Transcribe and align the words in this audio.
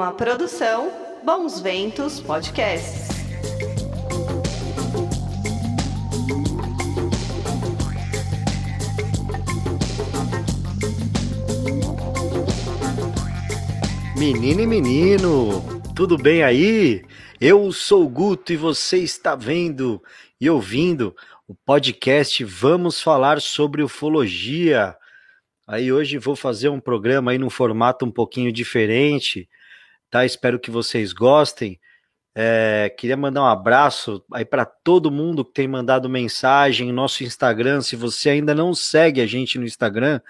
Uma 0.00 0.14
produção 0.14 0.90
Bons 1.22 1.60
Ventos 1.60 2.20
Podcasts. 2.20 3.10
Menina 14.16 14.62
e 14.62 14.66
menino, 14.66 15.62
tudo 15.94 16.16
bem 16.16 16.42
aí? 16.42 17.04
Eu 17.38 17.70
sou 17.70 18.06
o 18.06 18.08
Guto 18.08 18.54
e 18.54 18.56
você 18.56 18.96
está 19.00 19.36
vendo 19.36 20.02
e 20.40 20.48
ouvindo 20.48 21.14
o 21.46 21.54
podcast 21.54 22.42
Vamos 22.42 23.02
Falar 23.02 23.38
sobre 23.42 23.82
Ufologia. 23.82 24.96
Aí 25.68 25.92
hoje 25.92 26.16
vou 26.16 26.34
fazer 26.34 26.70
um 26.70 26.80
programa 26.80 27.32
aí 27.32 27.38
num 27.38 27.50
formato 27.50 28.06
um 28.06 28.10
pouquinho 28.10 28.50
diferente, 28.50 29.46
tá? 30.10 30.24
Espero 30.24 30.58
que 30.58 30.70
vocês 30.70 31.12
gostem. 31.12 31.78
É, 32.34 32.94
queria 32.96 33.16
mandar 33.16 33.42
um 33.42 33.46
abraço 33.46 34.24
aí 34.32 34.44
para 34.44 34.64
todo 34.64 35.10
mundo 35.10 35.44
que 35.44 35.52
tem 35.52 35.68
mandado 35.68 36.08
mensagem 36.08 36.88
em 36.88 36.92
nosso 36.92 37.24
Instagram. 37.24 37.80
Se 37.80 37.96
você 37.96 38.30
ainda 38.30 38.54
não 38.54 38.74
segue 38.74 39.20
a 39.20 39.26
gente 39.26 39.58
no 39.58 39.64
Instagram, 39.64 40.20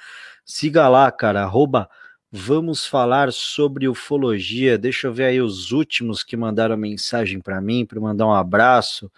siga 0.45 0.88
lá, 0.88 1.10
cara, 1.10 1.42
arroba 1.42 1.88
Vamos 2.32 2.87
falar 2.87 3.32
sobre 3.32 3.88
ufologia. 3.88 4.78
Deixa 4.78 5.09
eu 5.09 5.12
ver 5.12 5.24
aí 5.24 5.40
os 5.40 5.73
últimos 5.73 6.23
que 6.23 6.37
mandaram 6.37 6.76
mensagem 6.76 7.40
para 7.40 7.60
mim, 7.60 7.84
para 7.84 8.01
mandar 8.01 8.24
um 8.24 8.32
abraço. 8.32 9.10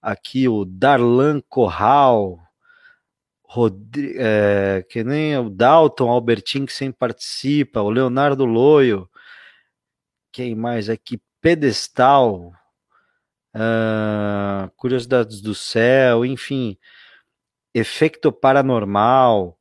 Aqui 0.00 0.48
o 0.48 0.64
Darlan 0.64 1.40
Corral, 1.48 2.40
é, 4.16 4.84
que 4.88 5.04
nem 5.04 5.38
o 5.38 5.48
Dalton 5.48 6.10
Albertin, 6.10 6.66
que 6.66 6.72
sempre 6.72 6.98
participa, 6.98 7.80
o 7.80 7.90
Leonardo 7.90 8.44
Loio, 8.44 9.08
quem 10.32 10.54
mais 10.54 10.88
aqui? 10.88 11.20
Pedestal, 11.40 12.52
uh, 13.54 14.70
Curiosidades 14.76 15.40
do 15.40 15.54
Céu, 15.54 16.24
enfim, 16.24 16.78
Efeito 17.74 18.32
Paranormal, 18.32 19.58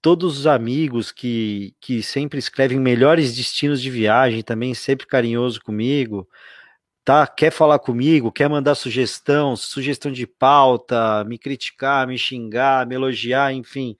todos 0.00 0.38
os 0.38 0.46
amigos 0.46 1.10
que, 1.10 1.74
que 1.80 2.02
sempre 2.02 2.38
escrevem 2.38 2.78
melhores 2.78 3.34
destinos 3.34 3.82
de 3.82 3.90
viagem, 3.90 4.42
também 4.42 4.74
sempre 4.74 5.06
carinhoso 5.06 5.60
comigo, 5.60 6.28
tá? 7.04 7.26
Quer 7.26 7.50
falar 7.50 7.78
comigo, 7.78 8.30
quer 8.30 8.48
mandar 8.48 8.74
sugestão, 8.74 9.56
sugestão 9.56 10.12
de 10.12 10.26
pauta, 10.26 11.24
me 11.24 11.38
criticar, 11.38 12.06
me 12.06 12.18
xingar, 12.18 12.86
me 12.86 12.94
elogiar, 12.94 13.52
enfim, 13.52 13.96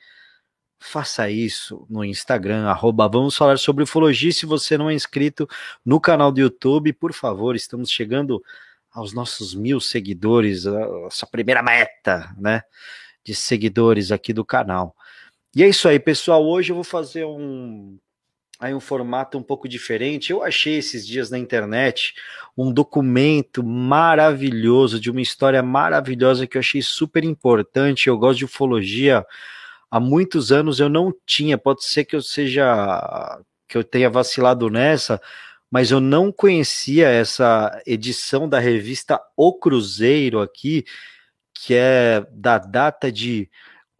faça 0.79 1.29
isso 1.31 1.87
no 1.91 2.05
Instagram, 2.05 2.67
arroba 2.67 3.09
vamos 3.09 3.37
falar 3.37 3.59
sobre 3.59 3.85
ufologia. 3.85 4.33
Se 4.33 4.47
você 4.47 4.79
não 4.79 4.89
é 4.89 4.95
inscrito 4.95 5.49
no 5.85 6.01
canal 6.01 6.31
do 6.31 6.41
YouTube, 6.41 6.93
por 6.93 7.13
favor, 7.13 7.57
estamos 7.57 7.91
chegando 7.91 8.43
aos 8.91 9.13
nossos 9.13 9.55
mil 9.55 9.81
seguidores, 9.81 10.67
a 10.67 10.73
nossa 10.73 11.27
primeira 11.27 11.63
meta, 11.63 12.35
né, 12.39 12.63
de 13.25 13.35
seguidores 13.35 14.11
aqui 14.11 14.33
do 14.33 14.45
canal. 14.45 14.95
E 15.55 15.63
é 15.63 15.69
isso 15.69 15.89
aí, 15.89 15.99
pessoal. 15.99 16.45
Hoje 16.47 16.71
eu 16.71 16.75
vou 16.75 16.85
fazer 16.85 17.25
um 17.25 17.99
aí 18.61 18.75
um 18.75 18.81
formato 18.81 19.39
um 19.39 19.43
pouco 19.43 19.69
diferente. 19.69 20.31
Eu 20.31 20.43
achei 20.43 20.77
esses 20.79 21.07
dias 21.07 21.31
na 21.31 21.39
internet 21.39 22.15
um 22.57 22.73
documento 22.73 23.63
maravilhoso 23.63 24.99
de 24.99 25.11
uma 25.11 25.21
história 25.21 25.63
maravilhosa 25.63 26.47
que 26.47 26.57
eu 26.57 26.61
achei 26.61 26.83
super 26.83 27.25
importante. 27.25 28.09
Eu 28.09 28.19
gosto 28.19 28.39
de 28.39 28.45
ufologia 28.45 29.25
há 29.91 30.01
muitos 30.01 30.53
anos 30.53 30.81
eu 30.81 30.89
não 30.89 31.13
tinha. 31.27 31.59
Pode 31.59 31.85
ser 31.85 32.05
que 32.05 32.17
eu 32.17 32.23
seja 32.23 33.41
que 33.69 33.77
eu 33.77 33.85
tenha 33.85 34.09
vacilado 34.09 34.71
nessa, 34.71 35.21
mas 35.71 35.91
eu 35.91 36.01
não 36.01 36.33
conhecia 36.33 37.09
essa 37.09 37.83
edição 37.87 38.49
da 38.49 38.59
revista 38.59 39.21
O 39.37 39.53
Cruzeiro 39.55 40.41
aqui, 40.41 40.85
que 41.55 41.75
é 41.75 42.27
da 42.33 42.59
data 42.59 43.13
de 43.13 43.51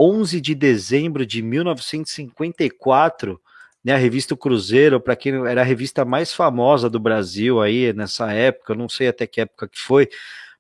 11 0.01 0.41
de 0.41 0.55
dezembro 0.55 1.27
de 1.27 1.43
1954 1.43 3.41
né, 3.85 3.95
a 3.95 3.97
revista 3.97 4.37
Cruzeiro, 4.37 5.01
para 5.01 5.17
quem 5.17 5.35
era 5.47 5.61
a 5.63 5.65
revista 5.65 6.05
mais 6.05 6.33
famosa 6.33 6.91
do 6.91 7.01
Brasil 7.01 7.61
aí 7.61 7.93
nessa 7.93 8.33
época, 8.33 8.75
não 8.75 8.89
sei 8.89 9.09
até 9.09 9.27
que 9.27 9.41
época 9.41 9.69
que 9.69 9.79
foi, 9.79 10.09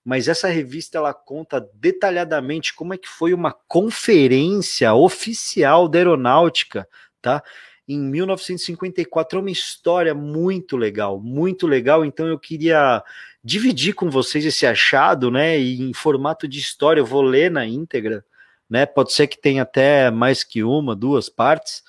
mas 0.08 0.28
essa 0.28 0.48
revista 0.48 0.96
ela 0.96 1.12
conta 1.12 1.60
detalhadamente 1.74 2.74
como 2.74 2.94
é 2.94 2.96
que 2.96 3.08
foi 3.08 3.34
uma 3.34 3.52
conferência 3.52 4.94
oficial 4.94 5.88
da 5.88 5.98
aeronáutica, 5.98 6.88
tá? 7.20 7.42
Em 7.86 7.98
1954 7.98 9.38
é 9.38 9.42
uma 9.42 9.50
história 9.50 10.14
muito 10.14 10.76
legal, 10.76 11.20
muito 11.20 11.66
legal. 11.66 12.04
Então 12.04 12.26
eu 12.26 12.38
queria 12.38 13.02
dividir 13.42 13.94
com 13.94 14.10
vocês 14.10 14.44
esse 14.44 14.66
achado, 14.66 15.30
né? 15.30 15.58
Em 15.58 15.92
formato 15.92 16.46
de 16.46 16.58
história, 16.58 17.00
eu 17.00 17.06
vou 17.06 17.22
ler 17.22 17.50
na 17.50 17.66
íntegra, 17.66 18.24
né? 18.68 18.86
Pode 18.86 19.12
ser 19.12 19.26
que 19.26 19.40
tenha 19.40 19.62
até 19.62 20.10
mais 20.10 20.44
que 20.44 20.62
uma, 20.62 20.94
duas 20.94 21.28
partes 21.28 21.82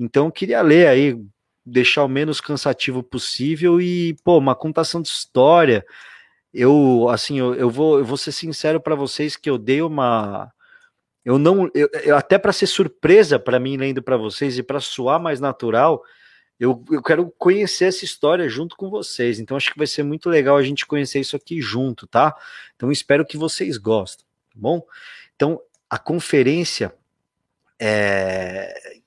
então, 0.00 0.30
queria 0.30 0.62
ler 0.62 0.86
aí, 0.88 1.14
deixar 1.64 2.04
o 2.04 2.08
menos 2.08 2.40
cansativo 2.40 3.02
possível 3.02 3.78
e, 3.78 4.16
pô, 4.24 4.38
uma 4.38 4.54
contação 4.54 5.02
de 5.02 5.08
história. 5.08 5.84
Eu, 6.52 7.08
assim, 7.08 7.38
eu, 7.38 7.54
eu 7.54 7.70
vou, 7.70 7.98
eu 7.98 8.04
vou 8.04 8.16
ser 8.16 8.32
sincero 8.32 8.80
para 8.80 8.94
vocês 8.94 9.36
que 9.36 9.48
eu 9.48 9.56
dei 9.56 9.82
uma. 9.82 10.52
Eu 11.24 11.38
não. 11.38 11.70
Eu, 11.74 11.88
eu 12.02 12.16
até 12.16 12.38
para 12.38 12.52
ser 12.52 12.66
surpresa 12.66 13.38
para 13.38 13.60
mim 13.60 13.76
lendo 13.76 14.02
para 14.02 14.16
vocês 14.16 14.58
e 14.58 14.62
para 14.62 14.80
soar 14.80 15.20
mais 15.20 15.40
natural, 15.40 16.02
eu, 16.58 16.84
eu 16.90 17.02
quero 17.02 17.30
conhecer 17.38 17.86
essa 17.86 18.04
história 18.04 18.48
junto 18.48 18.76
com 18.76 18.90
vocês. 18.90 19.38
Então, 19.38 19.56
acho 19.56 19.70
que 19.70 19.78
vai 19.78 19.86
ser 19.86 20.02
muito 20.02 20.28
legal 20.28 20.56
a 20.56 20.62
gente 20.62 20.86
conhecer 20.86 21.20
isso 21.20 21.36
aqui 21.36 21.60
junto, 21.60 22.06
tá? 22.06 22.36
Então, 22.76 22.90
espero 22.90 23.24
que 23.24 23.36
vocês 23.36 23.78
gostem, 23.78 24.26
tá 24.52 24.56
bom? 24.56 24.82
Então, 25.36 25.60
a 25.88 25.98
conferência 25.98 26.94
é, 27.80 29.00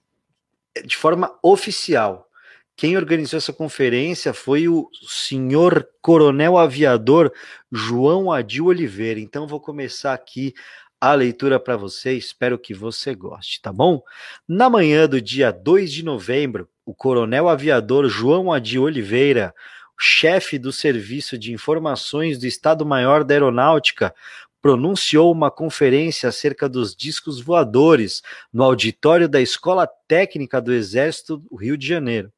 de 0.86 0.98
forma 0.98 1.38
oficial. 1.44 2.28
Quem 2.75 2.97
organizou 2.97 3.38
essa 3.38 3.53
conferência 3.53 4.34
foi 4.34 4.67
o 4.67 4.89
senhor 5.07 5.88
coronel 6.01 6.57
aviador 6.57 7.31
João 7.72 8.31
Adil 8.31 8.66
Oliveira. 8.66 9.19
Então 9.19 9.47
vou 9.47 9.59
começar 9.59 10.13
aqui 10.13 10.53
a 11.00 11.13
leitura 11.13 11.59
para 11.59 11.75
você, 11.75 12.13
espero 12.13 12.57
que 12.57 12.73
você 12.73 13.13
goste, 13.13 13.62
tá 13.62 13.73
bom? 13.73 14.01
Na 14.47 14.69
manhã 14.69 15.07
do 15.07 15.22
dia 15.22 15.51
2 15.51 15.91
de 15.91 16.03
novembro, 16.03 16.69
o 16.85 16.95
coronel 16.95 17.50
aviador 17.50 18.07
João 18.07 18.51
Adil 18.51 18.83
Oliveira, 18.83 19.53
chefe 20.00 20.57
do 20.57 20.72
Serviço 20.72 21.38
de 21.38 21.51
Informações 21.51 22.39
do 22.39 22.47
Estado-Maior 22.47 23.23
da 23.23 23.33
Aeronáutica, 23.33 24.16
pronunciou 24.62 25.29
uma 25.29 25.51
conferência 25.51 26.29
acerca 26.29 26.69
dos 26.69 26.95
discos 26.95 27.41
voadores 27.41 28.22
no 28.51 28.63
auditório 28.63 29.28
da 29.28 29.41
Escola 29.41 29.85
Técnica 30.07 30.62
do 30.62 30.73
Exército 30.73 31.35
do 31.35 31.56
Rio 31.57 31.78
de 31.78 31.85
Janeiro. 31.85 32.31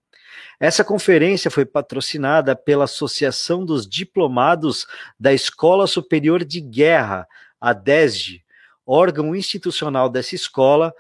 Essa 0.60 0.84
conferência 0.84 1.52
foi 1.52 1.66
patrocinada 1.66 2.56
pela 2.56 2.86
Associação 2.86 3.66
dos 3.66 3.88
Diplomados 3.88 4.88
da 5.20 5.34
Escola 5.34 5.88
Superior 5.88 6.44
de 6.44 6.62
Guerra, 6.62 7.28
a 7.60 7.74
DESG, 7.74 8.44
órgão 8.86 9.36
institucional 9.36 10.10
dessa 10.10 10.36
escola, 10.36 10.94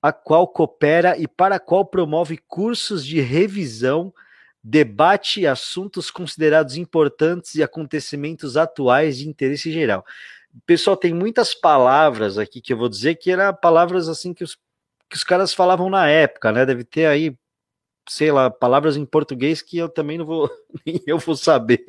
a 0.00 0.12
qual 0.12 0.48
coopera 0.48 1.16
e 1.16 1.28
para 1.28 1.56
a 1.56 1.60
qual 1.60 1.84
promove 1.84 2.36
cursos 2.36 3.04
de 3.04 3.20
revisão, 3.20 4.12
debate 4.62 5.46
assuntos 5.46 6.10
considerados 6.10 6.76
importantes 6.76 7.54
e 7.54 7.62
acontecimentos 7.62 8.56
atuais 8.56 9.18
de 9.18 9.28
interesse 9.28 9.72
geral. 9.72 10.04
Pessoal, 10.66 10.96
tem 10.96 11.14
muitas 11.14 11.54
palavras 11.54 12.36
aqui 12.36 12.60
que 12.60 12.72
eu 12.72 12.76
vou 12.76 12.88
dizer 12.88 13.14
que 13.14 13.30
eram 13.30 13.54
palavras 13.54 14.08
assim 14.08 14.34
que 14.34 14.44
os, 14.44 14.56
que 15.08 15.16
os 15.16 15.24
caras 15.24 15.54
falavam 15.54 15.88
na 15.88 16.08
época, 16.08 16.52
né? 16.52 16.66
Deve 16.66 16.84
ter 16.84 17.06
aí, 17.06 17.34
sei 18.08 18.32
lá, 18.32 18.50
palavras 18.50 18.96
em 18.96 19.04
português 19.04 19.62
que 19.62 19.78
eu 19.78 19.88
também 19.88 20.18
não 20.18 20.24
vou, 20.24 20.50
nem 20.86 21.00
eu 21.06 21.18
vou 21.18 21.36
saber 21.36 21.84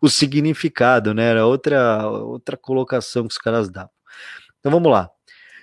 o 0.00 0.08
significado, 0.08 1.14
né? 1.14 1.30
Era 1.30 1.46
outra, 1.46 2.08
outra 2.08 2.56
colocação 2.56 3.26
que 3.26 3.32
os 3.32 3.38
caras 3.38 3.70
davam. 3.70 3.90
Então 4.58 4.72
vamos 4.72 4.90
lá. 4.90 5.10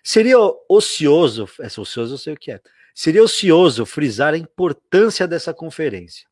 Seria 0.04 0.38
ocioso, 0.70 1.48
essa 1.60 1.82
ocioso 1.82 2.14
eu 2.14 2.18
sei 2.18 2.34
o 2.34 2.38
que 2.38 2.52
é. 2.52 2.60
Seria 2.94 3.24
ocioso 3.24 3.86
frisar 3.86 4.34
a 4.34 4.38
importância 4.38 5.28
dessa 5.28 5.54
conferência. 5.54 6.28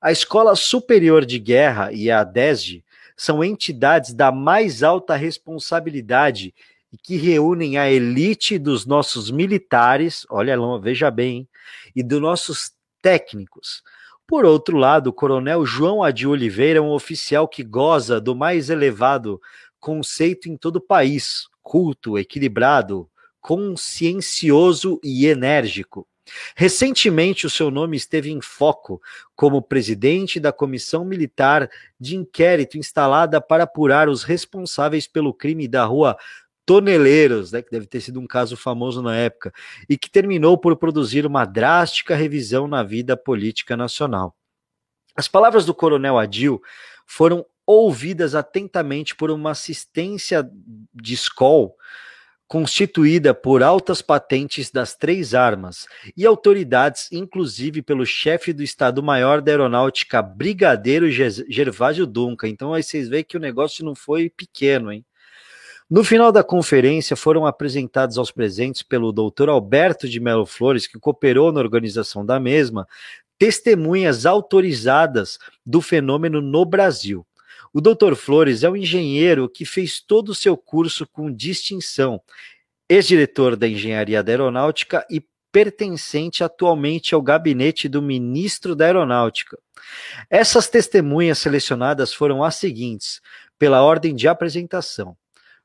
A 0.00 0.12
Escola 0.12 0.54
Superior 0.54 1.24
de 1.24 1.38
Guerra 1.38 1.92
e 1.92 2.10
a 2.10 2.22
DESG 2.24 2.84
são 3.16 3.42
entidades 3.42 4.12
da 4.14 4.32
mais 4.32 4.82
alta 4.82 5.14
responsabilidade 5.14 6.54
e 6.92 6.98
que 6.98 7.16
reúnem 7.16 7.78
a 7.78 7.90
elite 7.90 8.58
dos 8.58 8.84
nossos 8.84 9.30
militares, 9.30 10.26
olha, 10.28 10.56
veja 10.80 11.10
bem, 11.10 11.48
e 11.96 12.02
dos 12.02 12.20
nossos 12.20 12.72
técnicos. 13.02 13.82
Por 14.26 14.44
outro 14.46 14.78
lado, 14.78 15.08
o 15.08 15.12
coronel 15.12 15.66
João 15.66 16.02
Adi 16.02 16.26
Oliveira 16.26 16.78
é 16.78 16.82
um 16.82 16.92
oficial 16.92 17.46
que 17.46 17.62
goza 17.62 18.20
do 18.20 18.34
mais 18.34 18.70
elevado 18.70 19.40
conceito 19.78 20.48
em 20.48 20.56
todo 20.56 20.76
o 20.76 20.80
país, 20.80 21.48
culto, 21.60 22.16
equilibrado, 22.16 23.10
consciencioso 23.40 25.00
e 25.02 25.26
enérgico. 25.26 26.06
Recentemente, 26.54 27.46
o 27.46 27.50
seu 27.50 27.70
nome 27.70 27.96
esteve 27.96 28.30
em 28.30 28.40
foco 28.40 29.02
como 29.34 29.60
presidente 29.60 30.38
da 30.38 30.52
comissão 30.52 31.04
militar 31.04 31.68
de 31.98 32.16
inquérito 32.16 32.78
instalada 32.78 33.40
para 33.40 33.64
apurar 33.64 34.08
os 34.08 34.22
responsáveis 34.22 35.08
pelo 35.08 35.34
crime 35.34 35.66
da 35.66 35.84
rua 35.84 36.16
Toneleiros, 36.72 37.52
né, 37.52 37.60
que 37.60 37.70
deve 37.70 37.84
ter 37.84 38.00
sido 38.00 38.18
um 38.18 38.26
caso 38.26 38.56
famoso 38.56 39.02
na 39.02 39.14
época, 39.14 39.52
e 39.86 39.98
que 39.98 40.08
terminou 40.08 40.56
por 40.56 40.74
produzir 40.74 41.26
uma 41.26 41.44
drástica 41.44 42.16
revisão 42.16 42.66
na 42.66 42.82
vida 42.82 43.14
política 43.14 43.76
nacional. 43.76 44.34
As 45.14 45.28
palavras 45.28 45.66
do 45.66 45.74
coronel 45.74 46.16
Adil 46.18 46.62
foram 47.04 47.44
ouvidas 47.66 48.34
atentamente 48.34 49.14
por 49.14 49.30
uma 49.30 49.50
assistência 49.50 50.50
de 50.94 51.12
escola 51.12 51.72
constituída 52.48 53.34
por 53.34 53.62
altas 53.62 54.00
patentes 54.00 54.70
das 54.70 54.94
três 54.94 55.34
armas 55.34 55.86
e 56.16 56.24
autoridades, 56.24 57.12
inclusive 57.12 57.82
pelo 57.82 58.06
chefe 58.06 58.54
do 58.54 58.62
Estado-Maior 58.62 59.42
da 59.42 59.52
Aeronáutica, 59.52 60.22
Brigadeiro 60.22 61.10
Gervásio 61.10 62.06
Duncan. 62.06 62.48
Então 62.48 62.72
aí 62.72 62.82
vocês 62.82 63.10
veem 63.10 63.24
que 63.24 63.36
o 63.36 63.40
negócio 63.40 63.84
não 63.84 63.94
foi 63.94 64.30
pequeno, 64.30 64.90
hein? 64.90 65.04
No 65.94 66.02
final 66.02 66.32
da 66.32 66.42
conferência, 66.42 67.14
foram 67.14 67.44
apresentados 67.44 68.16
aos 68.16 68.30
presentes 68.30 68.82
pelo 68.82 69.12
Dr. 69.12 69.50
Alberto 69.50 70.08
de 70.08 70.18
Melo 70.20 70.46
Flores, 70.46 70.86
que 70.86 70.98
cooperou 70.98 71.52
na 71.52 71.60
organização 71.60 72.24
da 72.24 72.40
mesma, 72.40 72.88
testemunhas 73.38 74.24
autorizadas 74.24 75.38
do 75.66 75.82
fenômeno 75.82 76.40
no 76.40 76.64
Brasil. 76.64 77.26
O 77.74 77.80
Dr. 77.82 78.14
Flores 78.14 78.62
é 78.62 78.70
um 78.70 78.76
engenheiro 78.76 79.50
que 79.50 79.66
fez 79.66 80.00
todo 80.00 80.30
o 80.30 80.34
seu 80.34 80.56
curso 80.56 81.06
com 81.06 81.30
distinção, 81.30 82.22
ex-diretor 82.88 83.54
da 83.54 83.68
Engenharia 83.68 84.24
Aeronáutica 84.26 85.06
e 85.10 85.22
pertencente 85.52 86.42
atualmente 86.42 87.14
ao 87.14 87.20
gabinete 87.20 87.86
do 87.86 88.00
ministro 88.00 88.74
da 88.74 88.86
Aeronáutica. 88.86 89.58
Essas 90.30 90.70
testemunhas 90.70 91.38
selecionadas 91.38 92.14
foram 92.14 92.42
as 92.42 92.54
seguintes, 92.54 93.20
pela 93.58 93.82
ordem 93.82 94.14
de 94.14 94.26
apresentação. 94.26 95.14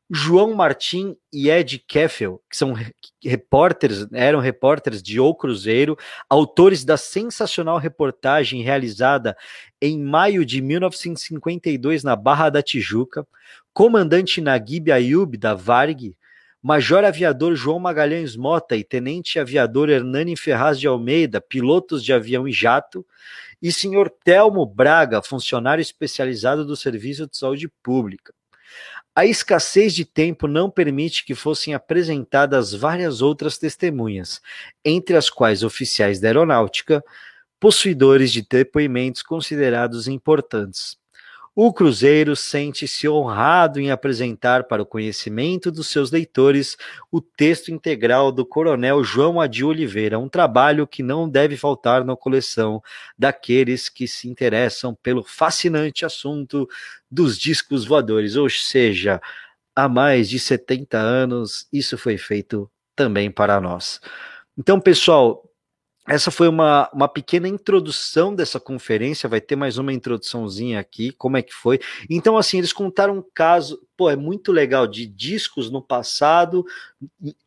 João 0.09 0.54
Martim 0.54 1.18
e 1.33 1.50
Ed 1.50 1.80
Keffel, 1.80 2.42
que 2.50 2.56
são 2.56 2.74
repórteres, 3.21 4.07
eram 4.13 4.39
repórteres 4.39 5.04
de 5.04 5.19
O 5.19 5.36
Cruzeiro, 5.36 5.98
autores 6.30 6.86
da 6.86 6.95
sensacional 6.95 7.77
reportagem 7.77 8.62
realizada 8.62 9.36
em 9.81 10.01
maio 10.01 10.45
de 10.45 10.62
1952 10.62 12.04
na 12.04 12.15
Barra 12.15 12.50
da 12.50 12.63
Tijuca, 12.63 13.27
comandante 13.74 14.39
Naguib 14.39 14.92
Ayub 14.92 15.38
da 15.38 15.54
Varg, 15.54 16.15
Major 16.63 17.03
Aviador 17.03 17.53
João 17.56 17.77
Magalhães 17.77 18.36
Mota 18.38 18.77
e 18.77 18.86
Tenente 18.86 19.39
Aviador 19.39 19.89
Hernani 19.89 20.38
Ferraz 20.38 20.80
de 20.80 20.88
Almeida, 20.88 21.42
pilotos 21.42 22.03
de 22.03 22.13
avião 22.13 22.48
e 22.48 22.53
jato, 22.53 23.06
e 23.62 23.74
senhor 23.74 24.10
Telmo 24.24 24.65
Braga, 24.65 25.21
funcionário 25.21 25.81
especializado 25.81 26.65
do 26.65 26.77
Serviço 26.77 27.27
de 27.27 27.38
Saúde 27.38 27.69
Pública. 27.83 28.37
A 29.17 29.25
escassez 29.25 29.95
de 29.95 30.05
tempo 30.05 30.47
não 30.47 30.69
permite 30.69 31.25
que 31.25 31.33
fossem 31.33 31.73
apresentadas 31.73 32.71
várias 32.71 33.19
outras 33.19 33.57
testemunhas, 33.57 34.39
entre 34.85 35.17
as 35.17 35.27
quais 35.27 35.63
oficiais 35.63 36.19
da 36.19 36.27
aeronáutica, 36.27 37.03
possuidores 37.59 38.31
de 38.31 38.43
depoimentos 38.47 39.23
considerados 39.23 40.07
importantes. 40.07 40.99
O 41.59 41.74
Cruzeiro 41.74 42.36
sente-se 42.36 43.09
honrado 43.09 43.80
em 43.80 43.89
apresentar 43.89 44.65
para 44.65 44.83
o 44.83 44.86
conhecimento 44.86 45.71
dos 45.71 45.88
seus 45.88 46.12
leitores 46.12 46.77
o 47.12 47.19
texto 47.19 47.71
integral 47.71 48.31
do 48.31 48.45
Coronel 48.45 49.04
João 49.04 49.42
Adi 49.42 49.63
Oliveira, 49.65 50.19
um 50.19 50.30
trabalho 50.30 50.86
que 50.86 51.01
não 51.01 51.27
deve 51.27 51.57
faltar 51.57 52.06
na 52.06 52.15
coleção 52.15 52.80
daqueles 53.18 53.89
que 53.89 54.07
se 54.07 54.30
interessam 54.30 54.94
pelo 55.01 55.24
fascinante 55.24 56.06
assunto 56.06 56.69
dos 57.09 57.39
discos 57.39 57.86
voadores, 57.86 58.36
ou 58.36 58.48
seja, 58.51 59.19
há 59.75 59.89
mais 59.89 60.30
de 60.30 60.39
70 60.39 60.95
anos 60.95 61.68
isso 61.74 61.98
foi 61.98 62.19
feito 62.19 62.69
também 62.95 63.31
para 63.31 63.60
nós. 63.60 64.00
Então, 64.56 64.80
pessoal, 64.80 65.44
essa 66.07 66.31
foi 66.31 66.48
uma, 66.48 66.89
uma 66.94 67.07
pequena 67.09 67.50
introdução 67.50 68.33
dessa 68.33 68.62
conferência, 68.62 69.27
vai 69.27 69.42
ter 69.42 69.57
mais 69.57 69.77
uma 69.77 69.92
introduçãozinha 69.92 70.80
aqui, 70.80 71.12
como 71.12 71.36
é 71.36 71.42
que 71.42 71.54
foi. 71.54 71.81
Então, 72.09 72.38
assim, 72.38 72.59
eles 72.59 72.71
contaram 72.71 73.18
um 73.18 73.24
caso, 73.33 73.81
pô, 73.98 74.09
é 74.09 74.15
muito 74.15 74.54
legal, 74.54 74.88
de 74.88 75.06
discos 75.06 75.69
no 75.69 75.81
passado, 75.81 76.65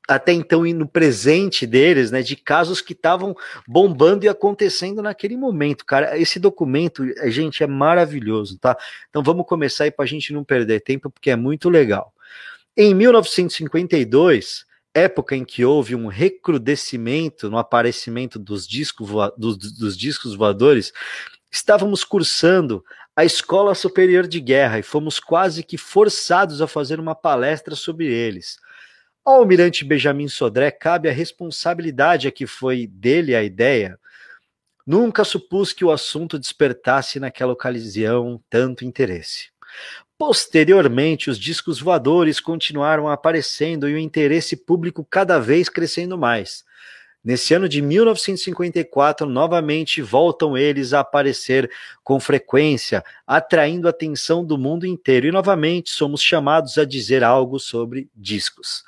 até 0.06 0.34
então 0.34 0.66
e 0.66 0.74
no 0.74 0.86
presente 0.86 1.66
deles, 1.66 2.10
né, 2.10 2.20
de 2.20 2.36
casos 2.36 2.82
que 2.82 2.92
estavam 2.92 3.34
bombando 3.66 4.26
e 4.26 4.28
acontecendo 4.28 5.00
naquele 5.00 5.38
momento, 5.38 5.86
cara. 5.86 6.18
Esse 6.18 6.38
documento, 6.38 7.02
gente, 7.30 7.62
é 7.62 7.66
maravilhoso, 7.66 8.58
tá? 8.58 8.76
Então 9.08 9.22
vamos 9.22 9.46
começar 9.46 9.84
aí 9.84 9.90
para 9.90 10.04
a 10.04 10.08
gente 10.08 10.34
não 10.34 10.44
perder 10.44 10.80
tempo, 10.80 11.08
porque 11.08 11.30
é 11.30 11.36
muito 11.36 11.70
legal. 11.70 12.12
Em 12.76 12.94
1952, 12.94 14.66
época 14.94 15.36
em 15.36 15.44
que 15.44 15.64
houve 15.64 15.94
um 15.94 16.06
recrudescimento 16.06 17.50
no 17.50 17.58
aparecimento 17.58 18.38
dos 18.38 18.66
discos, 18.66 19.10
dos, 19.36 19.56
dos 19.56 19.96
discos 19.96 20.34
voadores, 20.34 20.92
estávamos 21.50 22.04
cursando 22.04 22.84
a 23.14 23.24
Escola 23.24 23.74
Superior 23.74 24.26
de 24.26 24.40
Guerra 24.40 24.78
e 24.78 24.82
fomos 24.82 25.20
quase 25.20 25.62
que 25.62 25.76
forçados 25.76 26.62
a 26.62 26.66
fazer 26.66 26.98
uma 26.98 27.14
palestra 27.14 27.74
sobre 27.74 28.06
eles. 28.06 28.58
Ao 29.24 29.36
almirante 29.36 29.84
Benjamin 29.84 30.28
Sodré 30.28 30.70
cabe 30.70 31.08
a 31.08 31.12
responsabilidade 31.12 32.26
a 32.26 32.32
que 32.32 32.46
foi 32.46 32.86
dele 32.86 33.34
a 33.34 33.42
ideia. 33.42 33.98
Nunca 34.86 35.22
supus 35.24 35.72
que 35.72 35.84
o 35.84 35.90
assunto 35.90 36.38
despertasse 36.38 37.20
naquela 37.20 37.52
ocasião 37.52 38.42
tanto 38.48 38.84
interesse. 38.84 39.50
Posteriormente, 40.20 41.30
os 41.30 41.38
discos 41.38 41.80
voadores 41.80 42.40
continuaram 42.40 43.08
aparecendo 43.08 43.88
e 43.88 43.94
o 43.94 43.98
interesse 43.98 44.54
público 44.54 45.02
cada 45.02 45.38
vez 45.38 45.66
crescendo 45.70 46.18
mais. 46.18 46.62
Nesse 47.24 47.54
ano 47.54 47.66
de 47.66 47.80
1954, 47.80 49.26
novamente 49.26 50.02
voltam 50.02 50.58
eles 50.58 50.92
a 50.92 51.00
aparecer 51.00 51.70
com 52.04 52.20
frequência, 52.20 53.02
atraindo 53.26 53.86
a 53.86 53.90
atenção 53.92 54.44
do 54.44 54.58
mundo 54.58 54.84
inteiro, 54.84 55.26
e 55.26 55.32
novamente 55.32 55.88
somos 55.88 56.20
chamados 56.20 56.76
a 56.76 56.84
dizer 56.84 57.24
algo 57.24 57.58
sobre 57.58 58.06
discos. 58.14 58.84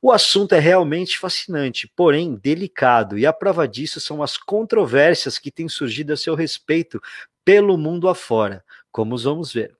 O 0.00 0.10
assunto 0.10 0.54
é 0.54 0.58
realmente 0.58 1.18
fascinante, 1.18 1.92
porém 1.94 2.36
delicado, 2.42 3.18
e 3.18 3.26
a 3.26 3.34
prova 3.34 3.68
disso 3.68 4.00
são 4.00 4.22
as 4.22 4.38
controvérsias 4.38 5.38
que 5.38 5.50
têm 5.50 5.68
surgido 5.68 6.14
a 6.14 6.16
seu 6.16 6.34
respeito 6.34 6.98
pelo 7.44 7.76
mundo 7.76 8.08
afora, 8.08 8.64
como 8.90 9.18
vamos 9.18 9.52
ver. 9.52 9.79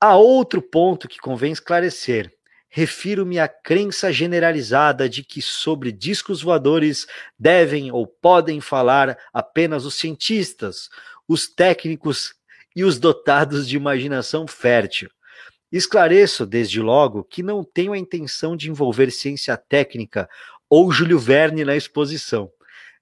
Há 0.00 0.16
outro 0.16 0.62
ponto 0.62 1.08
que 1.08 1.18
convém 1.18 1.50
esclarecer. 1.50 2.32
Refiro-me 2.68 3.40
à 3.40 3.48
crença 3.48 4.12
generalizada 4.12 5.08
de 5.08 5.24
que 5.24 5.42
sobre 5.42 5.90
discos 5.90 6.40
voadores 6.40 7.04
devem 7.36 7.90
ou 7.90 8.06
podem 8.06 8.60
falar 8.60 9.18
apenas 9.32 9.84
os 9.84 9.94
cientistas, 9.94 10.88
os 11.26 11.48
técnicos 11.48 12.32
e 12.76 12.84
os 12.84 12.96
dotados 12.96 13.66
de 13.66 13.76
imaginação 13.76 14.46
fértil. 14.46 15.10
Esclareço, 15.72 16.46
desde 16.46 16.80
logo, 16.80 17.24
que 17.24 17.42
não 17.42 17.64
tenho 17.64 17.92
a 17.92 17.98
intenção 17.98 18.56
de 18.56 18.70
envolver 18.70 19.10
ciência 19.10 19.56
técnica 19.56 20.28
ou 20.70 20.92
Júlio 20.92 21.18
Verne 21.18 21.64
na 21.64 21.74
exposição. 21.74 22.48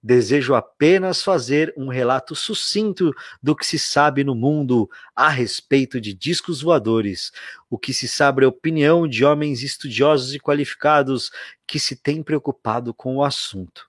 Desejo 0.06 0.54
apenas 0.54 1.20
fazer 1.20 1.74
um 1.76 1.88
relato 1.88 2.36
sucinto 2.36 3.12
do 3.42 3.56
que 3.56 3.66
se 3.66 3.76
sabe 3.76 4.22
no 4.22 4.36
mundo 4.36 4.88
a 5.16 5.28
respeito 5.28 6.00
de 6.00 6.14
discos 6.14 6.62
voadores, 6.62 7.32
o 7.68 7.76
que 7.76 7.92
se 7.92 8.06
sabe 8.06 8.44
é 8.44 8.46
opinião 8.46 9.08
de 9.08 9.24
homens 9.24 9.64
estudiosos 9.64 10.32
e 10.32 10.38
qualificados 10.38 11.32
que 11.66 11.80
se 11.80 11.96
têm 11.96 12.22
preocupado 12.22 12.94
com 12.94 13.16
o 13.16 13.24
assunto. 13.24 13.88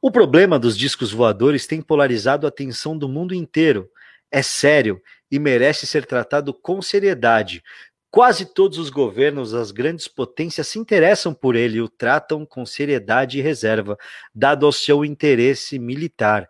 O 0.00 0.10
problema 0.10 0.58
dos 0.58 0.78
discos 0.78 1.12
voadores 1.12 1.66
tem 1.66 1.82
polarizado 1.82 2.46
a 2.46 2.48
atenção 2.48 2.96
do 2.96 3.06
mundo 3.06 3.34
inteiro. 3.34 3.90
É 4.30 4.40
sério 4.40 4.98
e 5.30 5.38
merece 5.38 5.86
ser 5.86 6.06
tratado 6.06 6.54
com 6.54 6.80
seriedade, 6.80 7.62
Quase 8.12 8.44
todos 8.44 8.76
os 8.76 8.90
governos 8.90 9.52
das 9.52 9.70
grandes 9.70 10.06
potências 10.06 10.68
se 10.68 10.78
interessam 10.78 11.32
por 11.32 11.56
ele 11.56 11.78
e 11.78 11.80
o 11.80 11.88
tratam 11.88 12.44
com 12.44 12.66
seriedade 12.66 13.38
e 13.38 13.40
reserva, 13.40 13.96
dado 14.34 14.66
ao 14.66 14.70
seu 14.70 15.02
interesse 15.02 15.78
militar. 15.78 16.46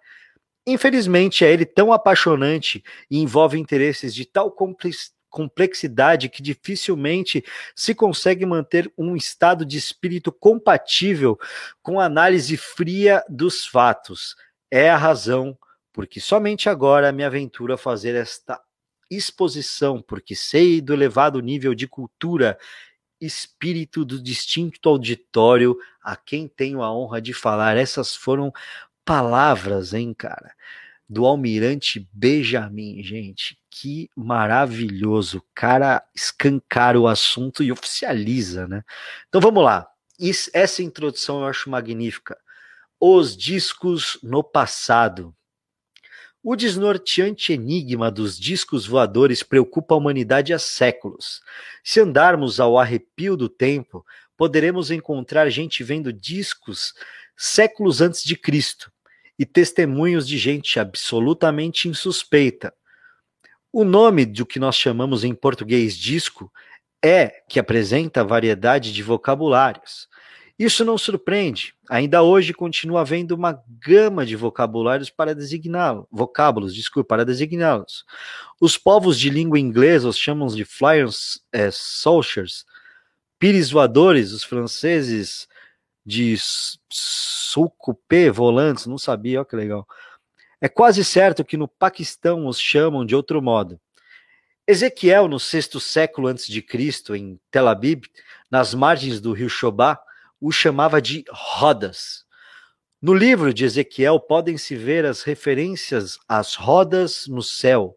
Infelizmente, 0.67 1.45
é 1.45 1.53
ele 1.53 1.65
tão 1.65 1.93
apaixonante 1.93 2.83
e 3.09 3.21
envolve 3.21 3.61
interesses 3.61 4.13
de 4.13 4.27
tal 4.27 4.53
complexidade 5.31 6.29
que 6.29 6.43
dificilmente 6.43 7.45
se 7.77 7.95
consegue 7.95 8.45
manter 8.45 8.93
um 8.99 9.15
estado 9.15 9.65
de 9.65 9.79
espírito 9.79 10.33
compatível 10.33 11.39
com 11.81 12.01
a 12.01 12.07
análise 12.07 12.57
fria 12.57 13.23
dos 13.29 13.65
fatos. 13.65 14.35
É 14.69 14.91
a 14.91 14.97
razão 14.97 15.57
porque 15.93 16.19
somente 16.19 16.69
agora 16.69 17.13
me 17.13 17.23
aventuro 17.23 17.73
a 17.73 17.79
fazer 17.79 18.17
esta 18.17 18.61
exposição, 19.17 20.01
porque 20.01 20.35
sei 20.35 20.81
do 20.81 20.93
elevado 20.93 21.41
nível 21.41 21.75
de 21.75 21.87
cultura 21.87 22.59
espírito 23.25 24.05
do 24.05 24.21
distinto 24.21 24.89
auditório 24.89 25.77
a 26.03 26.17
quem 26.17 26.49
tenho 26.49 26.83
a 26.83 26.93
honra 26.93 27.21
de 27.21 27.33
falar. 27.33 27.77
Essas 27.77 28.17
foram 28.17 28.53
palavras, 29.05 29.95
hein, 29.95 30.13
cara? 30.13 30.53
Do 31.09 31.25
almirante 31.25 32.09
Benjamin, 32.13 33.03
gente. 33.03 33.59
Que 33.71 34.11
maravilhoso. 34.17 35.39
O 35.39 35.45
cara 35.55 36.05
escancara 36.15 36.99
o 36.99 37.07
assunto 37.07 37.63
e 37.63 37.71
oficializa, 37.71 38.67
né? 38.67 38.83
Então 39.29 39.41
vamos 39.41 39.63
lá. 39.63 39.89
Isso, 40.19 40.51
essa 40.53 40.83
introdução 40.83 41.41
eu 41.41 41.47
acho 41.47 41.71
magnífica. 41.71 42.37
Os 42.99 43.37
discos 43.37 44.19
no 44.23 44.43
passado. 44.43 45.35
O 46.45 46.57
desnorteante 46.57 47.53
enigma 47.53 48.11
dos 48.11 48.37
discos 48.37 48.85
voadores 48.85 49.45
preocupa 49.45 49.95
a 49.95 49.99
humanidade 49.99 50.53
há 50.53 50.59
séculos. 50.59 51.41
Se 51.85 52.01
andarmos 52.01 52.59
ao 52.59 52.77
arrepio 52.77 53.37
do 53.37 53.49
tempo, 53.49 54.05
poderemos 54.37 54.91
encontrar 54.91 55.49
gente 55.51 55.85
vendo 55.85 56.13
discos 56.13 56.95
séculos 57.37 58.01
antes 58.01 58.25
de 58.25 58.35
Cristo 58.35 58.91
e 59.39 59.47
testemunhos 59.47 60.27
de 60.27 60.37
gente 60.37 60.81
absolutamente 60.81 61.89
insuspeita. 61.89 62.75
O 63.73 63.85
nome 63.85 64.27
do 64.27 64.45
que 64.45 64.59
nós 64.59 64.75
chamamos 64.75 65.23
em 65.23 65.37
português 65.37 65.97
disco 65.97 66.53
é 67.05 67.45
que 67.49 67.61
apresenta 67.61 68.25
variedade 68.25 68.93
de 68.93 69.03
vocabulários. 69.03 70.09
Isso 70.59 70.85
não 70.85 70.99
surpreende. 70.99 71.75
Ainda 71.89 72.23
hoje 72.23 72.53
continua 72.53 73.01
havendo 73.01 73.35
uma 73.35 73.61
gama 73.81 74.25
de 74.25 74.37
vocabulários 74.37 75.11
para 75.11 75.35
designá-los, 75.35 76.07
vocábulos, 76.11 76.75
desculpa, 76.75 77.09
para 77.09 77.25
designá-los. 77.25 78.05
Os 78.61 78.77
povos 78.77 79.19
de 79.19 79.31
língua 79.31 79.59
inglesa 79.59 80.09
os 80.09 80.19
chamam 80.19 80.47
de 80.49 80.65
flyers 80.65 81.41
é, 81.53 81.71
soldiers, 81.71 82.65
pires 83.39 83.71
voadores, 83.71 84.33
os 84.33 84.45
franceses 84.45 85.49
de 86.05 86.37
sucupê 86.91 88.31
volantes, 88.31 88.87
não 88.87 88.99
sabia, 88.99 89.41
olha 89.41 89.47
que 89.47 89.57
legal. 89.57 89.87
É 90.61 90.69
quase 90.69 91.05
certo 91.05 91.45
que 91.45 91.57
no 91.57 91.67
Paquistão 91.67 92.47
os 92.47 92.61
chamam 92.61 93.05
de 93.05 93.17
outro 93.17 93.43
modo. 93.43 93.81
Ezequiel, 94.67 95.27
no 95.27 95.41
sexto 95.41 95.81
século 95.81 96.29
antes 96.29 96.47
de 96.47 96.63
Cristo, 96.63 97.17
em 97.17 97.41
Tel 97.51 97.67
Aviv, 97.67 98.03
nas 98.49 98.75
margens 98.75 99.21
do 99.21 99.33
rio 99.33 99.49
Shobá, 99.49 100.01
o 100.43 100.51
chamava 100.51 101.01
de 101.01 101.25
rodas. 101.31 102.25
No 103.01 103.15
livro 103.15 103.55
de 103.55 103.65
Ezequiel 103.65 104.19
podem-se 104.19 104.75
ver 104.75 105.07
as 105.07 105.23
referências 105.23 106.19
às 106.29 106.57
rodas 106.57 107.29
no 107.29 107.43
céu. 107.43 107.97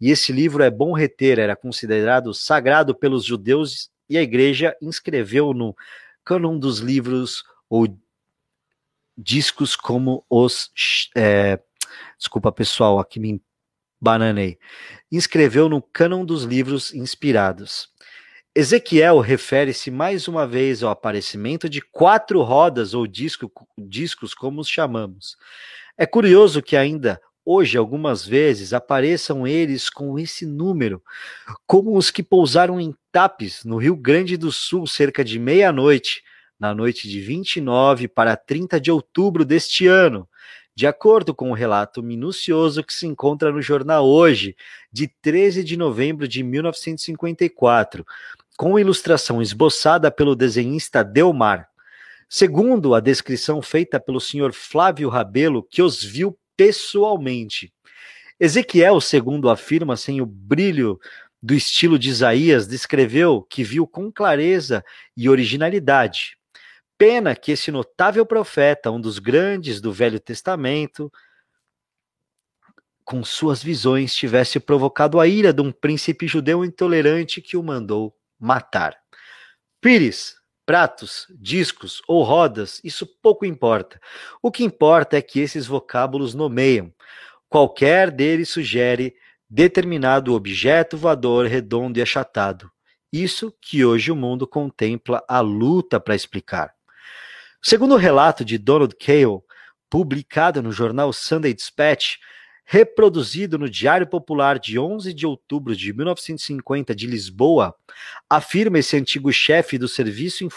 E 0.00 0.08
esse 0.08 0.32
livro 0.32 0.62
é 0.62 0.70
bom 0.70 0.92
reter, 0.92 1.40
era 1.40 1.56
considerado 1.56 2.32
sagrado 2.32 2.94
pelos 2.94 3.24
judeus 3.24 3.90
e 4.08 4.16
a 4.16 4.22
igreja 4.22 4.76
inscreveu 4.80 5.52
no 5.52 5.76
cânon 6.24 6.56
dos 6.58 6.78
livros 6.78 7.42
ou 7.68 7.88
discos 9.18 9.74
como 9.74 10.24
os. 10.30 10.70
É, 11.16 11.58
desculpa, 12.16 12.52
pessoal, 12.52 13.00
aqui 13.00 13.18
me 13.18 13.42
bananei. 14.00 14.58
Inscreveu 15.10 15.68
no 15.68 15.82
cânon 15.82 16.24
dos 16.24 16.44
livros 16.44 16.94
inspirados. 16.94 17.88
Ezequiel 18.60 19.20
refere-se 19.20 19.90
mais 19.90 20.28
uma 20.28 20.46
vez 20.46 20.82
ao 20.82 20.90
aparecimento 20.90 21.66
de 21.66 21.80
quatro 21.80 22.42
rodas 22.42 22.92
ou 22.92 23.06
disco, 23.06 23.50
discos, 23.78 24.34
como 24.34 24.60
os 24.60 24.68
chamamos. 24.68 25.38
É 25.96 26.04
curioso 26.04 26.60
que 26.60 26.76
ainda 26.76 27.18
hoje, 27.42 27.78
algumas 27.78 28.26
vezes, 28.26 28.74
apareçam 28.74 29.46
eles 29.46 29.88
com 29.88 30.18
esse 30.18 30.44
número, 30.44 31.02
como 31.66 31.96
os 31.96 32.10
que 32.10 32.22
pousaram 32.22 32.78
em 32.78 32.94
Tapes, 33.10 33.64
no 33.64 33.78
Rio 33.78 33.96
Grande 33.96 34.36
do 34.36 34.52
Sul, 34.52 34.86
cerca 34.86 35.24
de 35.24 35.38
meia-noite, 35.38 36.22
na 36.58 36.74
noite 36.74 37.08
de 37.08 37.18
29 37.18 38.08
para 38.08 38.36
30 38.36 38.78
de 38.78 38.90
outubro 38.90 39.42
deste 39.42 39.86
ano, 39.86 40.28
de 40.74 40.86
acordo 40.86 41.34
com 41.34 41.50
o 41.50 41.54
relato 41.54 42.02
minucioso 42.02 42.82
que 42.82 42.92
se 42.92 43.06
encontra 43.06 43.52
no 43.52 43.60
jornal 43.60 44.06
Hoje, 44.06 44.56
de 44.90 45.08
13 45.08 45.62
de 45.62 45.76
novembro 45.76 46.26
de 46.26 46.42
1954, 46.42 48.04
com 48.60 48.78
ilustração 48.78 49.40
esboçada 49.40 50.10
pelo 50.10 50.36
desenhista 50.36 51.02
Delmar. 51.02 51.66
Segundo 52.28 52.94
a 52.94 53.00
descrição 53.00 53.62
feita 53.62 53.98
pelo 53.98 54.20
senhor 54.20 54.52
Flávio 54.52 55.08
Rabelo, 55.08 55.62
que 55.62 55.80
os 55.80 56.04
viu 56.04 56.38
pessoalmente. 56.58 57.72
Ezequiel, 58.38 59.00
segundo 59.00 59.48
afirma, 59.48 59.96
sem 59.96 60.20
o 60.20 60.26
brilho 60.26 61.00
do 61.42 61.54
estilo 61.54 61.98
de 61.98 62.10
Isaías, 62.10 62.66
descreveu 62.68 63.40
que 63.40 63.64
viu 63.64 63.86
com 63.86 64.12
clareza 64.12 64.84
e 65.16 65.30
originalidade. 65.30 66.36
Pena 66.98 67.34
que 67.34 67.52
esse 67.52 67.70
notável 67.70 68.26
profeta, 68.26 68.90
um 68.90 69.00
dos 69.00 69.18
grandes 69.18 69.80
do 69.80 69.90
Velho 69.90 70.20
Testamento, 70.20 71.10
com 73.06 73.24
suas 73.24 73.62
visões 73.62 74.14
tivesse 74.14 74.60
provocado 74.60 75.18
a 75.18 75.26
ira 75.26 75.50
de 75.50 75.62
um 75.62 75.72
príncipe 75.72 76.26
judeu 76.28 76.62
intolerante 76.62 77.40
que 77.40 77.56
o 77.56 77.62
mandou 77.62 78.19
matar. 78.40 78.96
Pires, 79.80 80.36
pratos, 80.64 81.26
discos 81.38 82.00
ou 82.06 82.22
rodas, 82.22 82.80
isso 82.84 83.06
pouco 83.20 83.44
importa. 83.44 84.00
O 84.40 84.50
que 84.50 84.64
importa 84.64 85.16
é 85.16 85.22
que 85.22 85.40
esses 85.40 85.66
vocábulos 85.66 86.34
nomeiam. 86.34 86.92
Qualquer 87.48 88.10
deles 88.10 88.48
sugere 88.48 89.14
determinado 89.48 90.32
objeto 90.32 90.96
voador 90.96 91.46
redondo 91.46 91.98
e 91.98 92.02
achatado. 92.02 92.70
Isso 93.12 93.52
que 93.60 93.84
hoje 93.84 94.12
o 94.12 94.16
mundo 94.16 94.46
contempla 94.46 95.24
a 95.28 95.40
luta 95.40 95.98
para 95.98 96.14
explicar. 96.14 96.72
Segundo 97.60 97.94
o 97.94 97.98
relato 97.98 98.44
de 98.44 98.56
Donald 98.56 98.94
Cale, 98.94 99.40
publicado 99.90 100.62
no 100.62 100.70
jornal 100.70 101.12
Sunday 101.12 101.52
Dispatch, 101.52 102.18
reproduzido 102.72 103.58
no 103.58 103.68
Diário 103.68 104.06
Popular 104.06 104.56
de 104.56 104.78
11 104.78 105.12
de 105.12 105.26
outubro 105.26 105.74
de 105.74 105.92
1950 105.92 106.94
de 106.94 107.04
Lisboa, 107.04 107.74
afirma 108.28 108.78
esse 108.78 108.96
antigo 108.96 109.32
chefe 109.32 109.76
do 109.76 109.88
Serviço 109.88 110.48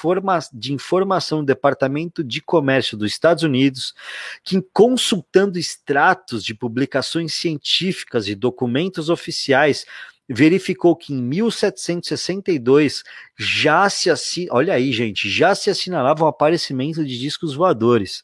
de 0.54 0.74
Informação 0.74 1.40
do 1.40 1.48
Departamento 1.48 2.24
de 2.24 2.40
Comércio 2.40 2.96
dos 2.96 3.12
Estados 3.12 3.42
Unidos, 3.42 3.96
que, 4.44 4.62
consultando 4.72 5.58
extratos 5.58 6.46
de 6.46 6.54
publicações 6.54 7.34
científicas 7.34 8.28
e 8.28 8.36
documentos 8.36 9.10
oficiais, 9.10 9.84
verificou 10.30 10.96
que 10.96 11.16
em 11.16 11.22
1762 11.22 13.04
já 13.36 13.90
se 13.90 14.12
assin... 14.12 14.46
olha 14.52 14.76
aí, 14.76 14.94
gente, 14.94 15.28
já 15.28 15.56
se 15.56 15.72
assinalava 15.72 16.26
o 16.26 16.28
aparecimento 16.28 17.04
de 17.04 17.18
discos 17.18 17.56
voadores. 17.56 18.24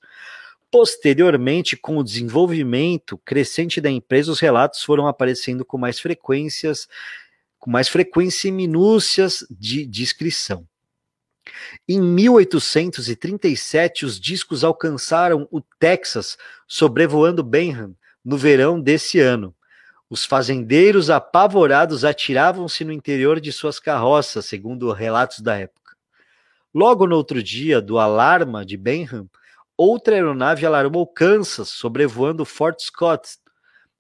Posteriormente, 0.72 1.76
com 1.76 1.98
o 1.98 2.04
desenvolvimento 2.04 3.18
crescente 3.20 3.82
da 3.82 3.90
empresa, 3.90 4.32
os 4.32 4.40
relatos 4.40 4.84
foram 4.84 5.08
aparecendo 5.08 5.66
com 5.66 5.78
mais 5.78 6.00
frequências, 6.00 6.88
com 7.58 7.72
mais 7.72 7.88
frequência 7.88 8.48
e 8.48 8.52
minúcias 8.52 9.46
de 9.50 9.86
descrição. 9.86 10.68
Em 11.88 12.00
1837, 12.00 14.06
os 14.06 14.20
discos 14.20 14.64
alcançaram 14.64 15.48
o 15.52 15.60
Texas, 15.80 16.38
sobrevoando 16.68 17.44
Benham 17.44 17.96
no 18.24 18.38
verão 18.38 18.80
desse 18.80 19.20
ano. 19.20 19.56
Os 20.08 20.24
fazendeiros 20.26 21.10
apavorados 21.10 22.06
atiravam-se 22.06 22.84
no 22.84 22.92
interior 22.92 23.40
de 23.40 23.52
suas 23.52 23.80
carroças, 23.80 24.46
segundo 24.46 24.92
relatos 24.92 25.40
da 25.40 25.58
época. 25.58 25.96
Logo 26.74 27.06
no 27.08 27.16
outro 27.16 27.42
dia 27.42 27.82
do 27.82 27.98
alarma 27.98 28.66
de 28.66 28.78
Benham, 28.78 29.28
outra 29.80 30.16
aeronave 30.16 30.66
alarmou 30.66 31.08
Kansas, 31.08 31.70
sobrevoando 31.70 32.44
Fort 32.44 32.82
Scott. 32.82 33.38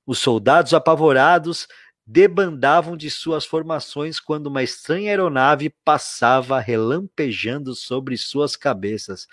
Os 0.05 0.19
soldados 0.19 0.73
apavorados 0.73 1.69
debandavam 2.05 2.97
de 2.97 3.09
suas 3.09 3.45
formações 3.45 4.19
quando 4.19 4.47
uma 4.47 4.61
estranha 4.61 5.11
aeronave 5.11 5.73
passava 5.85 6.59
relampejando 6.59 7.73
sobre 7.75 8.17
suas 8.17 8.57
cabeças. 8.57 9.25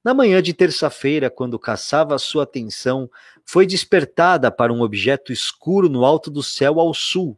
Na 0.04 0.14
manhã 0.14 0.40
de 0.40 0.54
terça-feira, 0.54 1.28
quando 1.28 1.58
caçava 1.58 2.16
sua 2.16 2.44
atenção, 2.44 3.10
foi 3.44 3.66
despertada 3.66 4.52
para 4.52 4.72
um 4.72 4.82
objeto 4.82 5.32
escuro 5.32 5.88
no 5.88 6.04
alto 6.04 6.30
do 6.30 6.44
céu 6.44 6.78
ao 6.78 6.94
sul, 6.94 7.36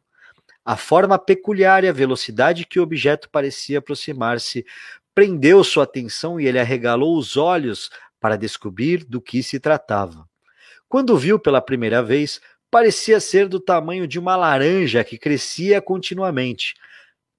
a 0.68 0.76
forma 0.76 1.18
peculiar 1.18 1.82
e 1.82 1.88
a 1.88 1.92
velocidade 1.94 2.66
que 2.66 2.78
o 2.78 2.82
objeto 2.82 3.30
parecia 3.30 3.78
aproximar-se 3.78 4.66
prendeu 5.14 5.64
sua 5.64 5.84
atenção 5.84 6.38
e 6.38 6.46
ele 6.46 6.58
arregalou 6.58 7.16
os 7.16 7.38
olhos 7.38 7.88
para 8.20 8.36
descobrir 8.36 9.02
do 9.02 9.18
que 9.18 9.42
se 9.42 9.58
tratava. 9.58 10.28
Quando 10.86 11.16
viu 11.16 11.38
pela 11.38 11.62
primeira 11.62 12.02
vez, 12.02 12.38
parecia 12.70 13.18
ser 13.18 13.48
do 13.48 13.58
tamanho 13.58 14.06
de 14.06 14.18
uma 14.18 14.36
laranja 14.36 15.02
que 15.02 15.16
crescia 15.16 15.80
continuamente. 15.80 16.74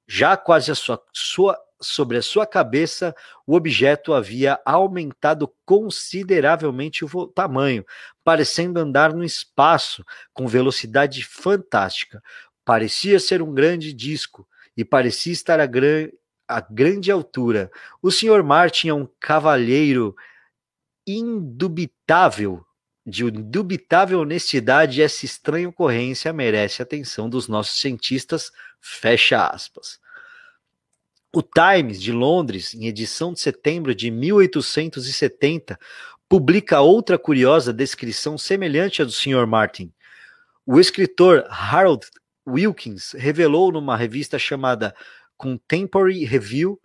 Já 0.08 0.36
quase 0.36 0.72
a 0.72 0.76
sua, 0.76 1.00
sua, 1.14 1.56
sobre 1.80 2.18
a 2.18 2.24
sua 2.24 2.48
cabeça, 2.48 3.16
o 3.46 3.56
objeto 3.56 4.12
havia 4.12 4.60
aumentado 4.66 5.54
consideravelmente 5.68 7.06
o 7.06 7.28
tamanho, 7.28 7.86
parecendo 8.24 8.80
andar 8.80 9.14
no 9.14 9.24
espaço 9.24 10.04
com 10.34 10.48
velocidade 10.48 11.24
fantástica. 11.24 12.24
Parecia 12.70 13.20
ser 13.20 13.42
um 13.42 13.52
grande 13.52 13.92
disco 13.92 14.48
e 14.78 14.86
parecia 14.86 15.34
estar 15.34 15.60
a, 15.60 15.66
gran 15.66 16.08
a 16.48 16.62
grande 16.62 17.10
altura. 17.10 17.72
O 18.00 18.12
Sr. 18.12 18.44
Martin 18.44 18.90
é 18.90 18.94
um 18.94 19.10
cavalheiro 19.20 20.16
indubitável 21.08 22.64
de 23.04 23.26
indubitável 23.26 24.20
honestidade, 24.20 25.02
essa 25.02 25.26
estranha 25.26 25.68
ocorrência 25.68 26.32
merece 26.32 26.80
a 26.80 26.86
atenção 26.86 27.28
dos 27.28 27.48
nossos 27.48 27.82
cientistas. 27.82 28.52
Fecha 28.80 29.48
aspas. 29.48 30.00
O 31.36 31.42
Times 31.42 32.00
de 32.00 32.12
Londres, 32.12 32.76
em 32.76 32.86
edição 32.86 33.34
de 33.34 33.40
setembro 33.40 33.96
de 33.96 34.12
1870, 34.12 35.76
publica 36.30 36.82
outra 36.82 37.18
curiosa 37.18 37.74
descrição 37.74 38.38
semelhante 38.38 39.02
à 39.02 39.06
do 39.06 39.12
Sr. 39.12 39.48
Martin. 39.48 39.92
O 40.68 40.80
escritor 40.80 41.48
Harold 41.50 42.06
Wilkins 42.50 43.14
revelou 43.14 43.72
numa 43.72 43.96
revista 43.96 44.40
chamada 44.40 44.96
Contemporary 45.38 46.26
Review 46.26 46.80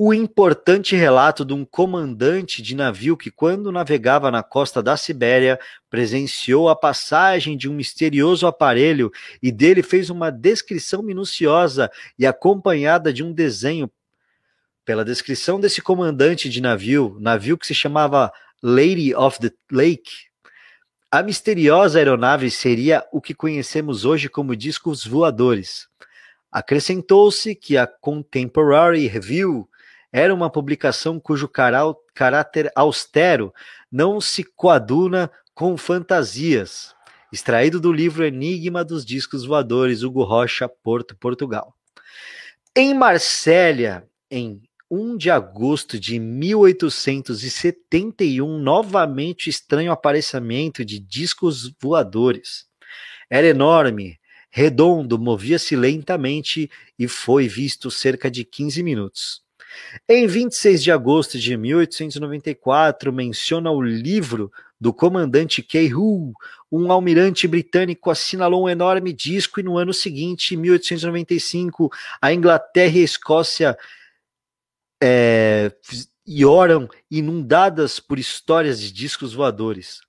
o 0.00 0.14
importante 0.14 0.94
relato 0.94 1.44
de 1.44 1.52
um 1.52 1.64
comandante 1.64 2.62
de 2.62 2.76
navio 2.76 3.16
que, 3.16 3.32
quando 3.32 3.72
navegava 3.72 4.30
na 4.30 4.44
costa 4.44 4.80
da 4.80 4.96
Sibéria, 4.96 5.58
presenciou 5.90 6.68
a 6.68 6.76
passagem 6.76 7.56
de 7.56 7.68
um 7.68 7.74
misterioso 7.74 8.46
aparelho 8.46 9.10
e 9.42 9.50
dele 9.50 9.82
fez 9.82 10.08
uma 10.08 10.30
descrição 10.30 11.02
minuciosa 11.02 11.90
e 12.16 12.24
acompanhada 12.24 13.12
de 13.12 13.24
um 13.24 13.32
desenho. 13.32 13.90
Pela 14.84 15.04
descrição 15.04 15.58
desse 15.58 15.82
comandante 15.82 16.48
de 16.48 16.60
navio, 16.60 17.16
navio 17.18 17.58
que 17.58 17.66
se 17.66 17.74
chamava 17.74 18.32
Lady 18.62 19.12
of 19.16 19.40
the 19.40 19.50
Lake, 19.68 20.27
a 21.10 21.22
misteriosa 21.22 21.98
aeronave 21.98 22.50
seria 22.50 23.06
o 23.10 23.20
que 23.20 23.34
conhecemos 23.34 24.04
hoje 24.04 24.28
como 24.28 24.54
discos 24.54 25.06
voadores. 25.06 25.88
Acrescentou-se 26.52 27.54
que 27.54 27.78
a 27.78 27.86
Contemporary 27.86 29.06
Review 29.06 29.68
era 30.12 30.34
uma 30.34 30.50
publicação 30.50 31.18
cujo 31.18 31.48
caráter 31.48 32.70
austero 32.74 33.52
não 33.90 34.20
se 34.20 34.44
coaduna 34.44 35.30
com 35.54 35.76
fantasias. 35.76 36.94
Extraído 37.32 37.80
do 37.80 37.92
livro 37.92 38.24
Enigma 38.24 38.84
dos 38.84 39.04
Discos 39.04 39.44
Voadores, 39.44 40.02
Hugo 40.02 40.22
Rocha, 40.24 40.68
Porto, 40.68 41.16
Portugal. 41.16 41.74
Em 42.74 42.94
Marsella, 42.94 44.06
em 44.30 44.62
1 44.90 45.18
de 45.18 45.30
agosto 45.30 46.00
de 46.00 46.18
1871, 46.18 48.58
novamente 48.58 49.50
estranho 49.50 49.92
aparecimento 49.92 50.82
de 50.84 50.98
discos 50.98 51.70
voadores. 51.78 52.66
Era 53.28 53.46
enorme, 53.46 54.18
redondo, 54.50 55.18
movia-se 55.18 55.76
lentamente 55.76 56.70
e 56.98 57.06
foi 57.06 57.46
visto 57.46 57.90
cerca 57.90 58.30
de 58.30 58.46
15 58.46 58.82
minutos. 58.82 59.42
Em 60.08 60.26
26 60.26 60.82
de 60.82 60.90
agosto 60.90 61.38
de 61.38 61.54
1894, 61.54 63.12
menciona 63.12 63.70
o 63.70 63.82
livro 63.82 64.50
do 64.80 64.94
comandante 64.94 65.62
Cahill, 65.62 66.32
um 66.72 66.90
almirante 66.90 67.46
britânico 67.46 68.10
assinalou 68.10 68.64
um 68.64 68.68
enorme 68.68 69.12
disco 69.12 69.60
e 69.60 69.62
no 69.62 69.76
ano 69.76 69.92
seguinte, 69.92 70.56
1895, 70.56 71.92
a 72.22 72.32
Inglaterra 72.32 72.96
e 72.96 73.02
a 73.02 73.04
Escócia 73.04 73.76
é, 75.02 75.72
oram 76.44 76.88
inundadas 77.10 78.00
por 78.00 78.18
histórias 78.18 78.80
de 78.80 78.92
discos 78.92 79.32
voadores. 79.32 80.00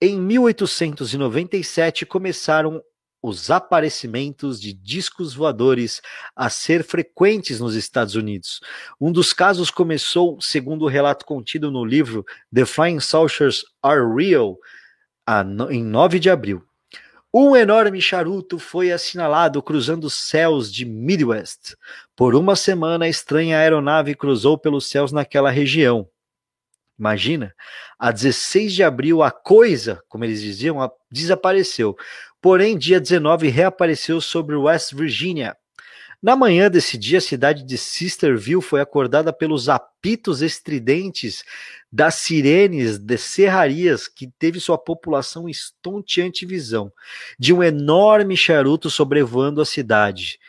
Em 0.00 0.18
1897 0.20 2.06
começaram 2.06 2.82
os 3.22 3.50
aparecimentos 3.50 4.60
de 4.60 4.72
discos 4.72 5.34
voadores 5.34 6.00
a 6.36 6.48
ser 6.48 6.84
frequentes 6.84 7.58
nos 7.58 7.74
Estados 7.74 8.14
Unidos. 8.14 8.60
Um 9.00 9.10
dos 9.10 9.32
casos 9.32 9.70
começou, 9.70 10.40
segundo 10.40 10.84
o 10.84 10.88
relato 10.88 11.24
contido 11.24 11.70
no 11.70 11.84
livro 11.84 12.24
The 12.54 12.64
Flying 12.64 13.00
Saucers 13.00 13.64
Are 13.82 14.02
Real, 14.16 14.56
em 15.70 15.82
9 15.82 16.20
de 16.20 16.30
abril. 16.30 16.67
Um 17.40 17.54
enorme 17.54 18.00
charuto 18.00 18.58
foi 18.58 18.90
assinalado 18.90 19.62
cruzando 19.62 20.08
os 20.08 20.14
céus 20.14 20.72
de 20.72 20.84
Midwest. 20.84 21.76
Por 22.16 22.34
uma 22.34 22.56
semana, 22.56 23.04
a 23.04 23.08
estranha 23.08 23.60
aeronave 23.60 24.16
cruzou 24.16 24.58
pelos 24.58 24.88
céus 24.88 25.12
naquela 25.12 25.48
região. 25.48 26.08
Imagina, 26.98 27.54
a 27.96 28.10
16 28.10 28.74
de 28.74 28.82
abril 28.82 29.22
a 29.22 29.30
coisa, 29.30 30.02
como 30.08 30.24
eles 30.24 30.42
diziam, 30.42 30.78
desapareceu. 31.08 31.96
Porém, 32.42 32.76
dia 32.76 33.00
19 33.00 33.46
reapareceu 33.46 34.20
sobre 34.20 34.56
West 34.56 34.92
Virginia. 34.92 35.56
Na 36.20 36.34
manhã 36.34 36.68
desse 36.68 36.98
dia, 36.98 37.18
a 37.18 37.20
cidade 37.20 37.62
de 37.62 37.78
Sisterville 37.78 38.60
foi 38.60 38.80
acordada 38.80 39.32
pelos 39.32 39.68
apitos 39.68 40.42
estridentes 40.42 41.44
das 41.92 42.16
sirenes 42.16 42.98
de 42.98 43.16
serrarias 43.16 44.08
que 44.08 44.26
teve 44.36 44.58
sua 44.58 44.76
população 44.76 45.48
estonteante 45.48 46.44
visão 46.44 46.92
de 47.38 47.52
um 47.52 47.62
enorme 47.62 48.36
charuto 48.36 48.90
sobrevoando 48.90 49.60
a 49.60 49.64
cidade. 49.64 50.40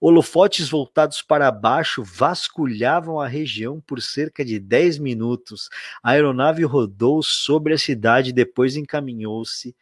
Holofotes 0.00 0.70
voltados 0.70 1.20
para 1.20 1.50
baixo 1.50 2.02
vasculhavam 2.02 3.20
a 3.20 3.28
região 3.28 3.82
por 3.86 4.00
cerca 4.00 4.42
de 4.42 4.58
10 4.58 4.98
minutos. 4.98 5.68
A 6.02 6.12
aeronave 6.12 6.64
rodou 6.64 7.22
sobre 7.22 7.74
a 7.74 7.78
cidade 7.78 8.30
e 8.30 8.32
depois 8.32 8.76
encaminhou-se 8.76 9.76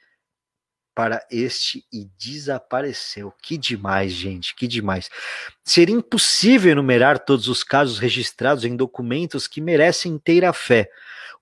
para 0.96 1.22
este 1.30 1.84
e 1.92 2.08
desapareceu. 2.18 3.30
Que 3.42 3.58
demais, 3.58 4.12
gente, 4.12 4.54
que 4.54 4.66
demais. 4.66 5.10
Seria 5.62 5.94
impossível 5.94 6.72
enumerar 6.72 7.18
todos 7.18 7.48
os 7.48 7.62
casos 7.62 7.98
registrados 7.98 8.64
em 8.64 8.74
documentos 8.74 9.46
que 9.46 9.60
merecem 9.60 10.12
inteira 10.12 10.54
fé. 10.54 10.88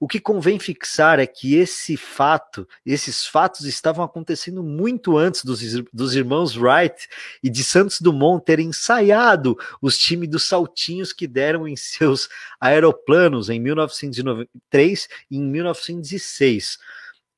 O 0.01 0.09
que 0.09 0.19
convém 0.19 0.59
fixar 0.59 1.21
é 1.21 1.27
que 1.27 1.55
esse 1.55 1.97
fato, 1.97 2.67
esses 2.85 3.29
fatos 3.29 3.65
estavam 3.65 4.05
acontecendo 4.05 4.61
muito 4.61 5.17
antes 5.17 5.45
dos, 5.45 5.61
dos 5.93 6.17
irmãos 6.17 6.57
Wright 6.57 7.09
e 7.41 7.49
de 7.49 7.63
Santos 7.63 8.01
Dumont 8.01 8.45
terem 8.45 8.71
ensaiado 8.71 9.57
os 9.81 9.97
times 9.97 10.29
dos 10.29 10.43
saltinhos 10.43 11.13
que 11.13 11.29
deram 11.29 11.69
em 11.69 11.77
seus 11.77 12.29
aeroplanos 12.61 13.49
em 13.49 13.61
1903 13.61 15.09
e 15.31 15.37
em 15.37 15.43
1906. 15.43 16.77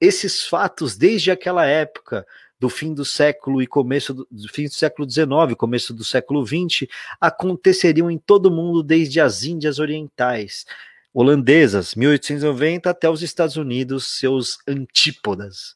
Esses 0.00 0.44
fatos, 0.44 0.96
desde 0.96 1.30
aquela 1.30 1.64
época, 1.66 2.26
do 2.58 2.68
fim 2.68 2.94
do 2.94 3.04
século 3.04 3.62
e 3.62 3.66
começo 3.66 4.14
do, 4.14 4.26
fim 4.52 4.64
do 4.64 4.74
século 4.74 5.08
XIX, 5.08 5.54
começo 5.56 5.94
do 5.94 6.04
século 6.04 6.46
XX, 6.46 6.88
aconteceriam 7.20 8.10
em 8.10 8.18
todo 8.18 8.46
o 8.46 8.50
mundo 8.50 8.82
desde 8.82 9.20
as 9.20 9.44
Índias 9.44 9.78
Orientais 9.78 10.64
holandesas, 11.12 11.94
1890, 11.94 12.90
até 12.90 13.08
os 13.08 13.22
Estados 13.22 13.56
Unidos, 13.56 14.18
seus 14.18 14.58
antípodas. 14.68 15.74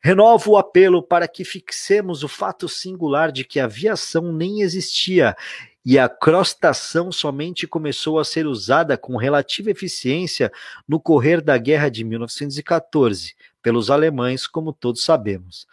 Renovo 0.00 0.52
o 0.52 0.56
apelo 0.56 1.02
para 1.02 1.26
que 1.26 1.44
fixemos 1.44 2.22
o 2.22 2.28
fato 2.28 2.68
singular 2.68 3.32
de 3.32 3.44
que 3.44 3.58
a 3.58 3.64
aviação 3.64 4.32
nem 4.32 4.60
existia 4.60 5.36
e 5.84 5.98
a 5.98 6.08
crostação 6.08 7.10
somente 7.10 7.66
começou 7.66 8.20
a 8.20 8.24
ser 8.24 8.46
usada 8.46 8.96
com 8.96 9.16
relativa 9.16 9.72
eficiência 9.72 10.52
no 10.86 11.00
correr 11.00 11.40
da 11.40 11.58
Guerra 11.58 11.88
de 11.88 12.04
1914, 12.04 13.34
pelos 13.68 13.90
alemães, 13.90 14.46
como 14.46 14.72
todos 14.72 15.04
sabemos. 15.04 15.66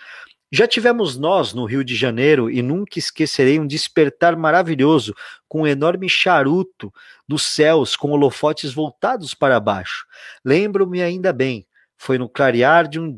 Já 0.51 0.67
tivemos 0.67 1.17
nós 1.17 1.53
no 1.53 1.63
Rio 1.63 1.81
de 1.81 1.95
Janeiro 1.95 2.51
e 2.51 2.61
nunca 2.61 2.99
esquecerei 2.99 3.57
um 3.57 3.65
despertar 3.65 4.35
maravilhoso 4.35 5.15
com 5.47 5.61
um 5.61 5.67
enorme 5.67 6.09
charuto 6.09 6.93
nos 7.25 7.43
céus 7.43 7.95
com 7.95 8.11
holofotes 8.11 8.73
voltados 8.73 9.33
para 9.33 9.61
baixo. 9.61 10.05
Lembro-me 10.43 11.01
ainda 11.01 11.31
bem, 11.31 11.65
foi 11.97 12.17
no 12.17 12.27
clarear 12.27 12.85
de 12.85 12.99
um 12.99 13.17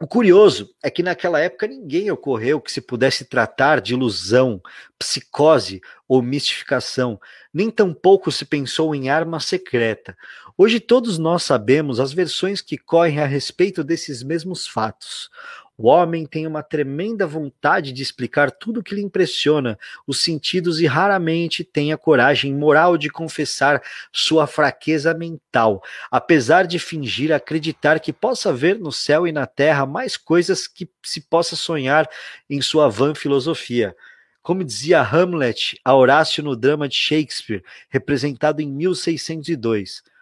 O 0.00 0.06
curioso 0.06 0.68
é 0.82 0.90
que 0.90 1.02
naquela 1.02 1.40
época 1.40 1.66
ninguém 1.66 2.10
ocorreu 2.10 2.60
que 2.60 2.70
se 2.70 2.82
pudesse 2.82 3.24
tratar 3.24 3.80
de 3.80 3.94
ilusão, 3.94 4.60
psicose 4.98 5.80
ou 6.06 6.20
mistificação, 6.20 7.18
nem 7.52 7.70
tampouco 7.70 8.30
se 8.30 8.44
pensou 8.44 8.94
em 8.94 9.08
arma 9.08 9.40
secreta. 9.40 10.14
Hoje 10.56 10.78
todos 10.78 11.18
nós 11.18 11.42
sabemos 11.42 11.98
as 11.98 12.12
versões 12.12 12.60
que 12.60 12.78
correm 12.78 13.18
a 13.18 13.26
respeito 13.26 13.82
desses 13.82 14.22
mesmos 14.22 14.68
fatos. 14.68 15.28
O 15.76 15.88
homem 15.88 16.24
tem 16.24 16.46
uma 16.46 16.62
tremenda 16.62 17.26
vontade 17.26 17.92
de 17.92 18.00
explicar 18.00 18.52
tudo 18.52 18.78
o 18.78 18.82
que 18.82 18.94
lhe 18.94 19.02
impressiona 19.02 19.76
os 20.06 20.20
sentidos 20.20 20.78
e 20.78 20.86
raramente 20.86 21.64
tem 21.64 21.92
a 21.92 21.98
coragem 21.98 22.54
moral 22.54 22.96
de 22.96 23.10
confessar 23.10 23.82
sua 24.12 24.46
fraqueza 24.46 25.12
mental, 25.12 25.82
apesar 26.08 26.68
de 26.68 26.78
fingir 26.78 27.32
acreditar 27.32 27.98
que 27.98 28.12
possa 28.12 28.52
ver 28.52 28.78
no 28.78 28.92
céu 28.92 29.26
e 29.26 29.32
na 29.32 29.48
terra 29.48 29.84
mais 29.84 30.16
coisas 30.16 30.68
que 30.68 30.88
se 31.02 31.20
possa 31.22 31.56
sonhar 31.56 32.08
em 32.48 32.62
sua 32.62 32.88
vã 32.88 33.12
filosofia. 33.12 33.92
Como 34.40 34.62
dizia 34.62 35.02
Hamlet 35.02 35.80
a 35.84 35.96
Horácio 35.96 36.44
no 36.44 36.54
drama 36.54 36.88
de 36.88 36.94
Shakespeare, 36.94 37.64
representado 37.88 38.62
em 38.62 38.70
1602. 38.70 40.13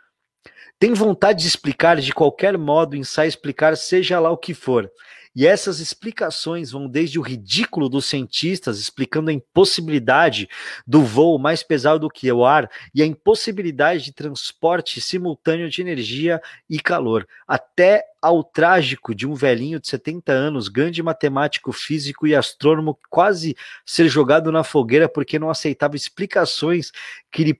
Tem 0.83 0.95
vontade 0.95 1.42
de 1.42 1.47
explicar 1.47 2.01
de 2.01 2.12
qualquer 2.12 2.59
modo, 2.59 2.97
ensaia 2.97 3.29
explicar 3.29 3.77
seja 3.77 4.18
lá 4.18 4.33
o 4.33 4.37
que 4.37 4.53
for. 4.53 4.90
E 5.33 5.47
essas 5.47 5.79
explicações 5.79 6.73
vão 6.73 6.88
desde 6.88 7.21
o 7.21 7.23
ridículo 7.23 7.88
dos 7.88 8.07
cientistas 8.07 8.81
explicando 8.81 9.31
a 9.31 9.33
impossibilidade 9.33 10.49
do 10.85 11.05
voo 11.05 11.38
mais 11.38 11.62
pesado 11.62 12.01
do 12.01 12.11
que 12.11 12.33
o 12.33 12.45
ar 12.45 12.68
e 12.92 13.01
a 13.01 13.07
impossibilidade 13.07 14.07
de 14.07 14.12
transporte 14.12 15.01
simultâneo 15.01 15.71
de 15.71 15.81
energia 15.81 16.42
e 16.68 16.81
calor, 16.81 17.29
até 17.47 18.03
ao 18.21 18.42
trágico 18.42 19.14
de 19.14 19.25
um 19.25 19.35
velhinho 19.35 19.79
de 19.79 19.87
70 19.87 20.33
anos, 20.33 20.66
grande 20.66 21.01
matemático, 21.01 21.71
físico 21.71 22.27
e 22.27 22.35
astrônomo, 22.35 22.99
quase 23.09 23.57
ser 23.87 24.09
jogado 24.09 24.51
na 24.51 24.64
fogueira 24.64 25.09
porque 25.09 25.38
não 25.38 25.49
aceitava 25.49 25.95
explicações 25.95 26.90
que 27.31 27.45
lhe 27.45 27.55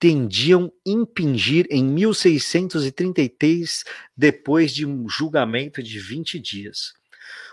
pretendiam 0.00 0.72
impingir 0.84 1.64
em 1.70 1.84
1633, 1.84 3.84
depois 4.16 4.72
de 4.72 4.84
um 4.86 5.06
julgamento 5.06 5.82
de 5.82 6.00
20 6.00 6.40
dias. 6.40 6.94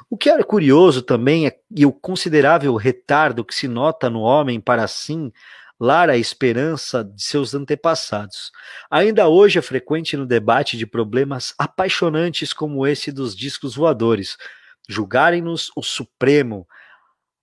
O 0.09 0.17
que 0.17 0.29
era 0.29 0.45
curioso 0.45 1.01
também 1.01 1.45
é 1.45 1.59
e 1.69 1.85
o 1.85 1.91
considerável 1.91 2.73
retardo 2.77 3.43
que 3.43 3.53
se 3.53 3.67
nota 3.67 4.09
no 4.09 4.21
homem 4.21 4.61
para 4.61 4.85
assim 4.85 5.29
lar 5.77 6.09
a 6.09 6.15
esperança 6.17 7.03
de 7.03 7.21
seus 7.21 7.53
antepassados. 7.53 8.53
Ainda 8.89 9.27
hoje 9.27 9.59
é 9.59 9.61
frequente 9.61 10.15
no 10.15 10.25
debate 10.25 10.77
de 10.77 10.87
problemas 10.87 11.53
apaixonantes 11.57 12.53
como 12.53 12.87
esse 12.87 13.11
dos 13.11 13.35
discos 13.35 13.75
voadores, 13.75 14.37
julgarem-nos 14.87 15.69
o 15.75 15.83
supremo, 15.83 16.65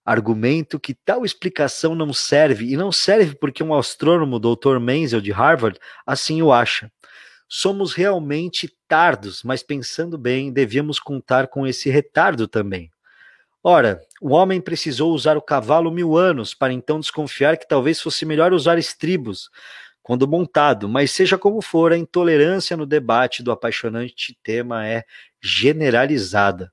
argumento 0.04 0.78
que 0.78 0.94
tal 0.94 1.24
explicação 1.24 1.94
não 1.94 2.12
serve, 2.12 2.70
e 2.70 2.76
não 2.76 2.92
serve 2.92 3.34
porque 3.34 3.62
um 3.62 3.74
astrônomo, 3.74 4.38
Dr. 4.38 4.78
Menzel, 4.78 5.20
de 5.20 5.32
Harvard, 5.32 5.78
assim 6.06 6.42
o 6.42 6.52
acha. 6.52 6.90
Somos 7.48 7.94
realmente 7.94 8.72
tardos, 8.88 9.42
mas 9.42 9.62
pensando 9.62 10.18
bem, 10.18 10.52
devíamos 10.52 10.98
contar 10.98 11.46
com 11.48 11.66
esse 11.66 11.88
retardo 11.88 12.48
também. 12.48 12.90
Ora, 13.62 14.00
o 14.20 14.30
homem 14.32 14.60
precisou 14.60 15.14
usar 15.14 15.38
o 15.38 15.42
cavalo 15.42 15.90
mil 15.90 16.16
anos 16.16 16.52
para 16.52 16.72
então 16.72 17.00
desconfiar 17.00 17.56
que 17.56 17.66
talvez 17.66 18.00
fosse 18.00 18.26
melhor 18.26 18.52
usar 18.52 18.78
estribos 18.78 19.48
quando 20.02 20.28
montado, 20.28 20.86
mas 20.86 21.10
seja 21.12 21.38
como 21.38 21.62
for, 21.62 21.90
a 21.90 21.96
intolerância 21.96 22.76
no 22.76 22.84
debate 22.84 23.42
do 23.42 23.50
apaixonante 23.50 24.38
tema 24.42 24.86
é 24.86 25.02
generalizada. 25.40 26.70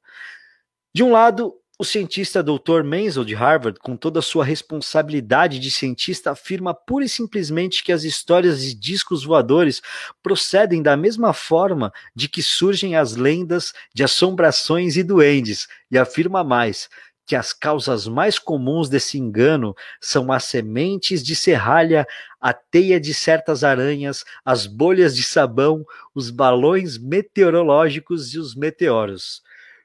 De 0.94 1.02
um 1.02 1.14
lado, 1.14 1.56
o 1.82 1.84
cientista 1.84 2.44
Dr. 2.44 2.84
Menzel 2.84 3.26
de 3.26 3.34
Harvard, 3.34 3.80
com 3.80 3.98
toda 3.98 4.20
a 4.20 4.22
sua 4.22 4.46
responsabilidade 4.46 5.58
de 5.58 5.72
cientista, 5.72 6.30
afirma 6.30 6.76
pura 6.76 7.06
e 7.06 7.10
simplesmente 7.10 7.84
que 7.84 7.92
as 7.92 8.04
histórias 8.04 8.62
de 8.62 8.76
discos 8.76 9.24
voadores 9.24 9.82
procedem 10.22 10.84
da 10.84 10.96
mesma 10.96 11.34
forma 11.34 11.92
de 12.16 12.30
que 12.30 12.44
surgem 12.44 12.96
as 12.96 13.16
lendas 13.16 13.74
de 13.96 14.04
assombrações 14.04 14.96
e 14.96 15.02
duendes, 15.02 15.68
e 15.90 15.98
afirma 15.98 16.44
mais 16.44 16.88
que 17.26 17.36
as 17.36 17.52
causas 17.52 18.06
mais 18.06 18.38
comuns 18.38 18.88
desse 18.88 19.18
engano 19.18 19.74
são 20.00 20.32
as 20.32 20.44
sementes 20.44 21.24
de 21.24 21.36
serralha, 21.36 22.06
a 22.40 22.54
teia 22.54 23.00
de 23.00 23.12
certas 23.12 23.64
aranhas, 23.64 24.24
as 24.46 24.68
bolhas 24.68 25.16
de 25.16 25.24
sabão, 25.24 25.84
os 26.14 26.30
balões 26.30 27.00
meteorológicos 27.00 28.36
e 28.36 28.38
os 28.38 28.54
meteoros. 28.54 29.42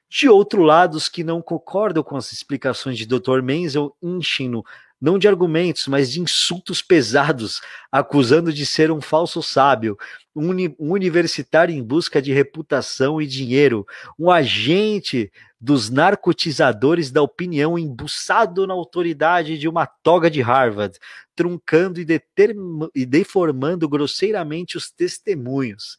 De 0.09 0.29
outro 0.29 0.61
lado, 0.61 0.95
os 0.95 1.09
que 1.09 1.23
não 1.23 1.41
concordam 1.41 2.01
com 2.03 2.15
as 2.15 2.31
explicações 2.31 2.97
de 2.97 3.05
Dr. 3.05 3.41
Menzel 3.41 3.95
enchem-no 4.01 4.63
não 4.99 5.19
de 5.19 5.27
argumentos, 5.27 5.87
mas 5.87 6.11
de 6.11 6.19
insultos 6.19 6.81
pesados, 6.81 7.61
acusando 7.91 8.51
de 8.51 8.65
ser 8.65 8.91
um 8.91 8.99
falso 8.99 9.43
sábio, 9.43 9.97
um, 10.35 10.51
um, 10.79 10.91
universitário 10.91 11.73
em 11.73 11.83
busca 11.83 12.21
de 12.21 12.33
reputação 12.33 13.21
e 13.21 13.27
dinheiro, 13.27 13.85
um 14.17 14.31
agente 14.31 15.31
dos 15.59 15.89
narcotizadores 15.89 17.11
da 17.11 17.21
opinião 17.21 17.77
embuçado 17.77 18.65
na 18.67 18.73
autoridade 18.73 19.57
de 19.57 19.67
uma 19.67 19.85
toga 19.85 20.29
de 20.29 20.41
Harvard, 20.41 20.97
truncando 21.35 21.99
e, 22.01 22.05
e 22.95 23.05
deformando 23.05 23.87
grosseiramente 23.87 24.77
os 24.77 24.89
testemunhos. 24.89 25.97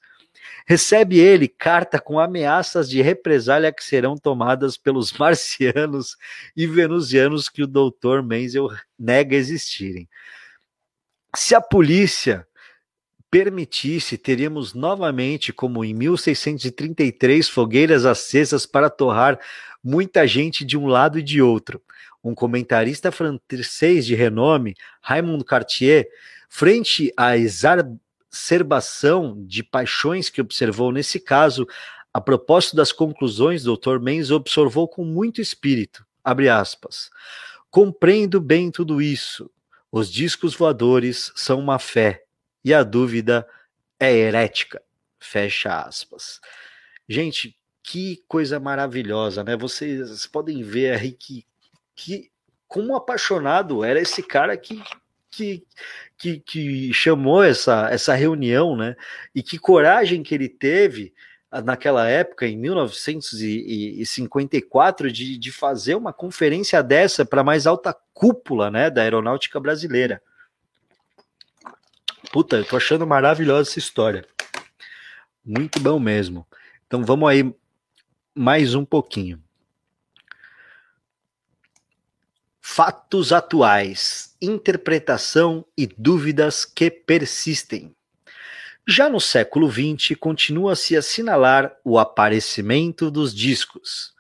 Recebe 0.66 1.18
ele 1.18 1.48
carta 1.48 2.01
com 2.01 2.18
ameaças 2.18 2.88
de 2.88 3.01
represália 3.01 3.72
que 3.72 3.85
serão 3.85 4.16
tomadas 4.16 4.77
pelos 4.77 5.12
marcianos 5.18 6.16
e 6.57 6.66
venusianos 6.66 7.48
que 7.48 7.62
o 7.62 7.66
doutor 7.66 8.22
Menzel 8.22 8.68
nega 8.98 9.35
existirem. 9.35 10.09
Se 11.35 11.55
a 11.55 11.61
polícia 11.61 12.46
permitisse, 13.31 14.16
teríamos 14.16 14.74
novamente, 14.74 15.53
como 15.53 15.85
em 15.85 15.92
1633, 15.92 17.48
fogueiras 17.48 18.05
acesas 18.05 18.64
para 18.64 18.88
torrar 18.88 19.38
muita 19.83 20.27
gente 20.27 20.64
de 20.64 20.77
um 20.77 20.87
lado 20.87 21.18
e 21.18 21.22
de 21.22 21.42
outro. 21.42 21.83
Um 22.22 22.35
comentarista 22.35 23.12
francês 23.12 24.07
de 24.07 24.14
renome, 24.14 24.74
Raymond 25.03 25.44
Cartier, 25.44 26.09
frente 26.48 27.12
a 27.16 27.37
exacerbação 28.33 29.43
de 29.47 29.62
paixões 29.62 30.29
que 30.29 30.41
observou 30.41 30.93
nesse 30.93 31.19
caso, 31.19 31.67
a 32.12 32.21
propósito 32.21 32.77
das 32.77 32.93
conclusões, 32.93 33.64
Dr. 33.64 33.99
Menz 34.01 34.31
observou 34.31 34.88
com 34.88 35.05
muito 35.05 35.41
espírito, 35.41 36.05
abre 36.23 36.49
aspas, 36.49 37.11
compreendo 37.71 38.41
bem 38.41 38.71
tudo 38.71 39.01
isso, 39.01 39.51
os 39.91 40.11
discos 40.11 40.55
voadores 40.55 41.33
são 41.35 41.59
uma 41.59 41.79
fé, 41.79 42.25
e 42.64 42.75
a 42.75 42.83
dúvida 42.83 43.47
é 43.99 44.12
herética, 44.12 44.83
fecha 45.19 45.81
aspas. 45.81 46.41
Gente, 47.09 47.59
que 47.83 48.23
coisa 48.29 48.61
maravilhosa, 48.61 49.43
né? 49.43 49.57
Vocês 49.57 50.27
podem 50.27 50.62
ver 50.62 50.99
aí 50.99 51.12
que, 51.12 51.47
que 51.95 52.31
como 52.67 52.95
apaixonado 52.95 53.83
era 53.83 53.99
esse 53.99 54.23
cara 54.23 54.55
que 54.59 54.83
que, 55.38 55.62
que, 56.18 56.40
que 56.40 56.92
chamou 56.92 57.44
essa, 57.44 57.88
essa 57.90 58.14
reunião, 58.14 58.77
né? 58.77 58.96
E 59.35 59.42
que 59.42 59.59
coragem 59.59 60.22
que 60.22 60.35
ele 60.35 60.48
teve 60.48 61.12
ah, 61.51 61.61
naquela 61.62 62.09
época, 62.09 62.46
em 62.46 62.57
1954, 62.57 65.12
de, 65.12 65.37
de 65.38 65.53
fazer 65.53 65.94
uma 65.94 66.12
conferência 66.12 66.83
dessa 66.83 67.24
para 67.24 67.42
a 67.42 67.44
mais 67.44 67.66
alta 67.66 67.96
cúpula 68.12 68.70
né, 68.70 68.90
da 68.90 69.03
aeronáutica 69.03 69.61
brasileira. 69.61 70.20
Puta, 72.33 72.57
eu 72.57 72.64
tô 72.64 72.77
achando 72.77 73.07
maravilhosa 73.07 73.70
essa 73.70 73.79
história. 73.79 74.27
Muito 75.44 75.79
bom 75.81 76.01
mesmo. 76.01 76.46
Então 76.87 77.05
vamos 77.05 77.29
aí 77.31 77.55
mais 78.35 78.74
um 78.74 78.85
pouquinho. 78.85 79.40
Fatos 82.70 83.33
atuais, 83.33 84.37
interpretação 84.40 85.64
e 85.76 85.87
dúvidas 85.87 86.66
que 86.66 86.90
persistem. 86.90 87.96
Já 88.87 89.09
no 89.09 89.18
século 89.18 89.68
XX, 89.68 90.14
continua-se 90.20 90.94
a 90.94 90.98
assinalar 90.98 91.74
o 91.83 91.98
aparecimento 91.98 93.11
dos 93.11 93.35
discos. 93.35 94.12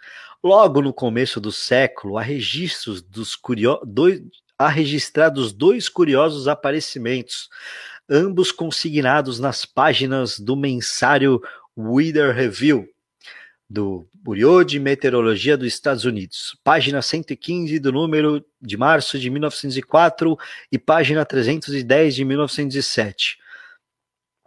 Logo 0.42 0.80
no 0.80 0.94
começo 0.94 1.38
do 1.38 1.52
século, 1.52 2.16
há 2.16 2.22
registros 2.22 3.02
dos 3.02 3.36
curio... 3.36 3.78
dois... 3.84 4.22
há 4.58 4.66
registrados 4.66 5.52
dois 5.52 5.88
curiosos 5.88 6.48
aparecimentos, 6.48 7.50
ambos 8.08 8.50
consignados 8.50 9.38
nas 9.38 9.66
páginas 9.66 10.40
do 10.40 10.56
mensário 10.56 11.40
Weather 11.76 12.34
Review, 12.34 12.88
do 13.68 14.08
Bureau 14.14 14.64
de 14.64 14.78
Meteorologia 14.78 15.56
dos 15.56 15.68
Estados 15.68 16.04
Unidos, 16.04 16.56
página 16.64 17.02
115 17.02 17.78
do 17.78 17.92
número 17.92 18.44
de 18.60 18.76
março 18.76 19.18
de 19.18 19.28
1904 19.28 20.38
e 20.72 20.78
página 20.78 21.24
310 21.24 22.14
de 22.14 22.24
1907. 22.24 23.38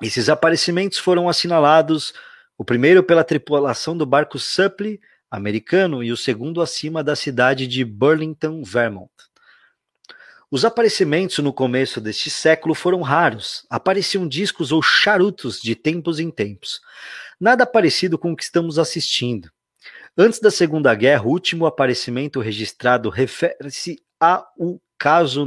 Esses 0.02 0.30
aparecimentos 0.30 0.98
foram 0.98 1.30
assinalados 1.30 2.14
O 2.58 2.66
primeiro 2.66 3.04
pela 3.04 3.24
tripulação 3.24 3.96
do 3.96 4.06
barco 4.06 4.38
Supply 4.40 5.00
americano 5.32 6.04
e 6.04 6.12
o 6.12 6.18
segundo 6.18 6.62
acima 6.62 7.04
da 7.04 7.16
cidade 7.16 7.66
de 7.66 7.86
Burlington, 7.86 8.62
Vermont. 8.64 9.10
Os 10.52 10.66
aparecimentos 10.66 11.38
no 11.40 11.54
começo 11.54 12.02
deste 12.02 12.30
século 12.30 12.76
foram 12.76 13.02
raros. 13.02 13.66
Apareciam 13.70 14.28
discos 14.28 14.74
ou 14.74 14.82
charutos 14.82 15.62
de 15.62 15.76
tempos 15.76 16.20
em 16.20 16.30
tempos. 16.30 16.82
Nada 17.42 17.66
parecido 17.66 18.20
com 18.20 18.34
o 18.34 18.36
que 18.36 18.44
estamos 18.44 18.78
assistindo. 18.78 19.50
Antes 20.16 20.40
da 20.40 20.52
Segunda 20.52 20.94
Guerra, 20.94 21.24
o 21.24 21.30
último 21.30 21.66
aparecimento 21.66 22.40
registrado 22.40 23.10
refere-se 23.10 24.00
a 24.20 24.46
um 24.60 24.80
caso 24.96 25.44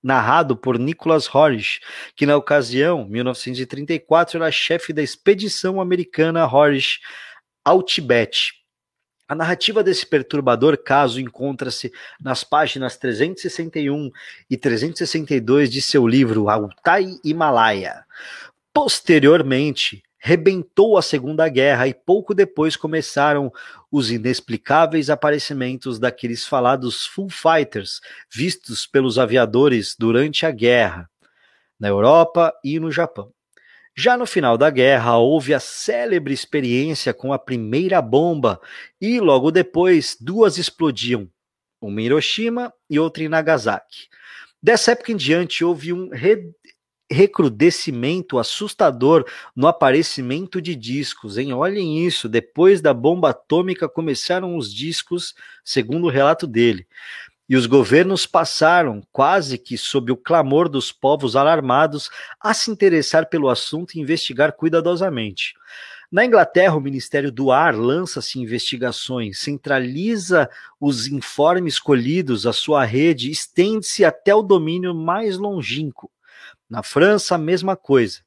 narrado 0.00 0.56
por 0.56 0.78
Nicholas 0.78 1.28
Horrish, 1.34 1.80
que 2.14 2.24
na 2.24 2.36
ocasião, 2.36 3.04
1934, 3.08 4.38
era 4.38 4.52
chefe 4.52 4.92
da 4.92 5.02
expedição 5.02 5.80
americana 5.80 6.46
Horrish 6.46 7.00
ao 7.64 7.82
Tibete. 7.82 8.52
A 9.26 9.34
narrativa 9.34 9.82
desse 9.82 10.06
perturbador 10.06 10.78
caso 10.78 11.20
encontra-se 11.20 11.92
nas 12.20 12.44
páginas 12.44 12.96
361 12.96 14.08
e 14.48 14.56
362 14.56 15.68
de 15.68 15.82
seu 15.82 16.06
livro 16.06 16.48
Altai 16.48 17.16
Himalaia. 17.24 18.04
Posteriormente, 18.72 20.00
rebentou 20.26 20.96
a 20.96 21.02
Segunda 21.02 21.46
Guerra 21.50 21.86
e 21.86 21.92
pouco 21.92 22.32
depois 22.34 22.76
começaram 22.76 23.52
os 23.92 24.10
inexplicáveis 24.10 25.10
aparecimentos 25.10 25.98
daqueles 25.98 26.46
falados 26.46 27.04
full 27.04 27.28
fighters 27.28 28.00
vistos 28.32 28.86
pelos 28.86 29.18
aviadores 29.18 29.94
durante 29.98 30.46
a 30.46 30.50
guerra, 30.50 31.10
na 31.78 31.88
Europa 31.88 32.54
e 32.64 32.80
no 32.80 32.90
Japão. 32.90 33.30
Já 33.94 34.16
no 34.16 34.24
final 34.24 34.56
da 34.56 34.70
guerra, 34.70 35.18
houve 35.18 35.52
a 35.52 35.60
célebre 35.60 36.32
experiência 36.32 37.12
com 37.12 37.30
a 37.30 37.38
primeira 37.38 38.00
bomba 38.00 38.58
e 38.98 39.20
logo 39.20 39.50
depois 39.50 40.16
duas 40.18 40.56
explodiam, 40.56 41.28
uma 41.78 42.00
em 42.00 42.06
Hiroshima 42.06 42.72
e 42.88 42.98
outra 42.98 43.22
em 43.22 43.28
Nagasaki. 43.28 44.08
Dessa 44.62 44.92
época 44.92 45.12
em 45.12 45.16
diante, 45.16 45.62
houve 45.62 45.92
um 45.92 46.08
recrudescimento 47.10 48.38
assustador 48.38 49.24
no 49.54 49.66
aparecimento 49.66 50.60
de 50.60 50.74
discos, 50.74 51.36
hein? 51.36 51.52
Olhem 51.52 52.04
isso, 52.04 52.28
depois 52.28 52.80
da 52.80 52.94
bomba 52.94 53.30
atômica 53.30 53.88
começaram 53.88 54.56
os 54.56 54.72
discos, 54.72 55.34
segundo 55.64 56.06
o 56.06 56.10
relato 56.10 56.46
dele. 56.46 56.86
E 57.46 57.56
os 57.56 57.66
governos 57.66 58.26
passaram, 58.26 59.02
quase 59.12 59.58
que 59.58 59.76
sob 59.76 60.10
o 60.10 60.16
clamor 60.16 60.66
dos 60.68 60.90
povos 60.90 61.36
alarmados, 61.36 62.08
a 62.40 62.54
se 62.54 62.70
interessar 62.70 63.28
pelo 63.28 63.50
assunto 63.50 63.94
e 63.94 64.00
investigar 64.00 64.52
cuidadosamente. 64.52 65.54
Na 66.10 66.24
Inglaterra, 66.24 66.76
o 66.76 66.80
Ministério 66.80 67.30
do 67.30 67.50
Ar 67.50 67.74
lança-se 67.74 68.38
investigações, 68.38 69.40
centraliza 69.40 70.48
os 70.80 71.06
informes 71.06 71.78
colhidos, 71.78 72.46
a 72.46 72.52
sua 72.52 72.84
rede 72.84 73.30
estende-se 73.30 74.04
até 74.04 74.34
o 74.34 74.42
domínio 74.42 74.94
mais 74.94 75.36
longínquo. 75.36 76.10
Na 76.68 76.82
França, 76.82 77.34
a 77.34 77.38
mesma 77.38 77.76
coisa. 77.76 78.20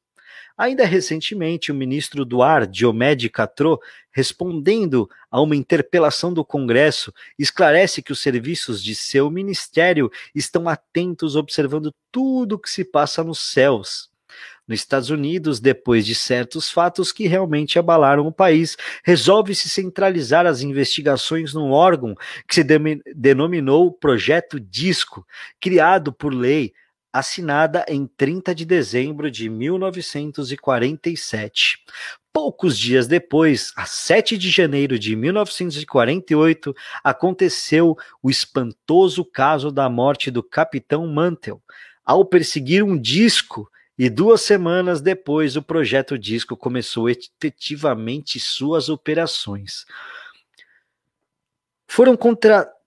Ainda 0.57 0.85
recentemente, 0.85 1.71
o 1.71 1.75
ministro 1.75 2.25
do 2.25 2.41
Ar, 2.41 2.65
Diomed 2.65 3.29
Catrot, 3.29 3.79
respondendo 4.11 5.07
a 5.29 5.39
uma 5.39 5.55
interpelação 5.55 6.33
do 6.33 6.43
Congresso, 6.43 7.13
esclarece 7.37 8.01
que 8.01 8.11
os 8.11 8.19
serviços 8.19 8.83
de 8.83 8.95
seu 8.95 9.29
ministério 9.29 10.11
estão 10.33 10.67
atentos 10.67 11.35
observando 11.35 11.93
tudo 12.11 12.53
o 12.53 12.59
que 12.59 12.71
se 12.71 12.83
passa 12.83 13.23
nos 13.23 13.39
céus. 13.39 14.09
Nos 14.67 14.79
Estados 14.79 15.11
Unidos, 15.11 15.59
depois 15.59 16.05
de 16.05 16.15
certos 16.15 16.69
fatos 16.69 17.11
que 17.11 17.27
realmente 17.27 17.77
abalaram 17.77 18.27
o 18.27 18.33
país, 18.33 18.75
resolve-se 19.03 19.69
centralizar 19.69 20.45
as 20.45 20.61
investigações 20.61 21.53
num 21.53 21.71
órgão 21.71 22.15
que 22.47 22.55
se 22.55 22.65
denominou 23.15 23.91
Projeto 23.91 24.59
Disco, 24.59 25.25
criado 25.59 26.11
por 26.11 26.33
lei 26.33 26.73
assinada 27.11 27.83
em 27.87 28.05
30 28.05 28.53
de 28.53 28.65
dezembro 28.65 29.31
de 29.31 29.49
1947. 29.49 31.83
Poucos 32.31 32.77
dias 32.77 33.07
depois, 33.07 33.73
a 33.75 33.85
7 33.85 34.37
de 34.37 34.49
janeiro 34.49 34.99
de 34.99 35.15
1948, 35.15 36.75
aconteceu 37.03 37.97
o 38.21 38.29
espantoso 38.29 39.25
caso 39.25 39.71
da 39.71 39.89
morte 39.89 40.29
do 40.29 40.43
capitão 40.43 41.07
Mantel, 41.07 41.61
ao 42.05 42.23
perseguir 42.23 42.83
um 42.83 42.97
disco 42.97 43.69
e 43.97 44.09
duas 44.09 44.41
semanas 44.41 45.01
depois, 45.01 45.55
o 45.55 45.61
projeto 45.61 46.17
Disco 46.17 46.55
começou 46.55 47.09
efetivamente 47.09 48.39
suas 48.39 48.89
operações. 48.89 49.85
Foram 51.87 52.15
contratados. 52.15 52.77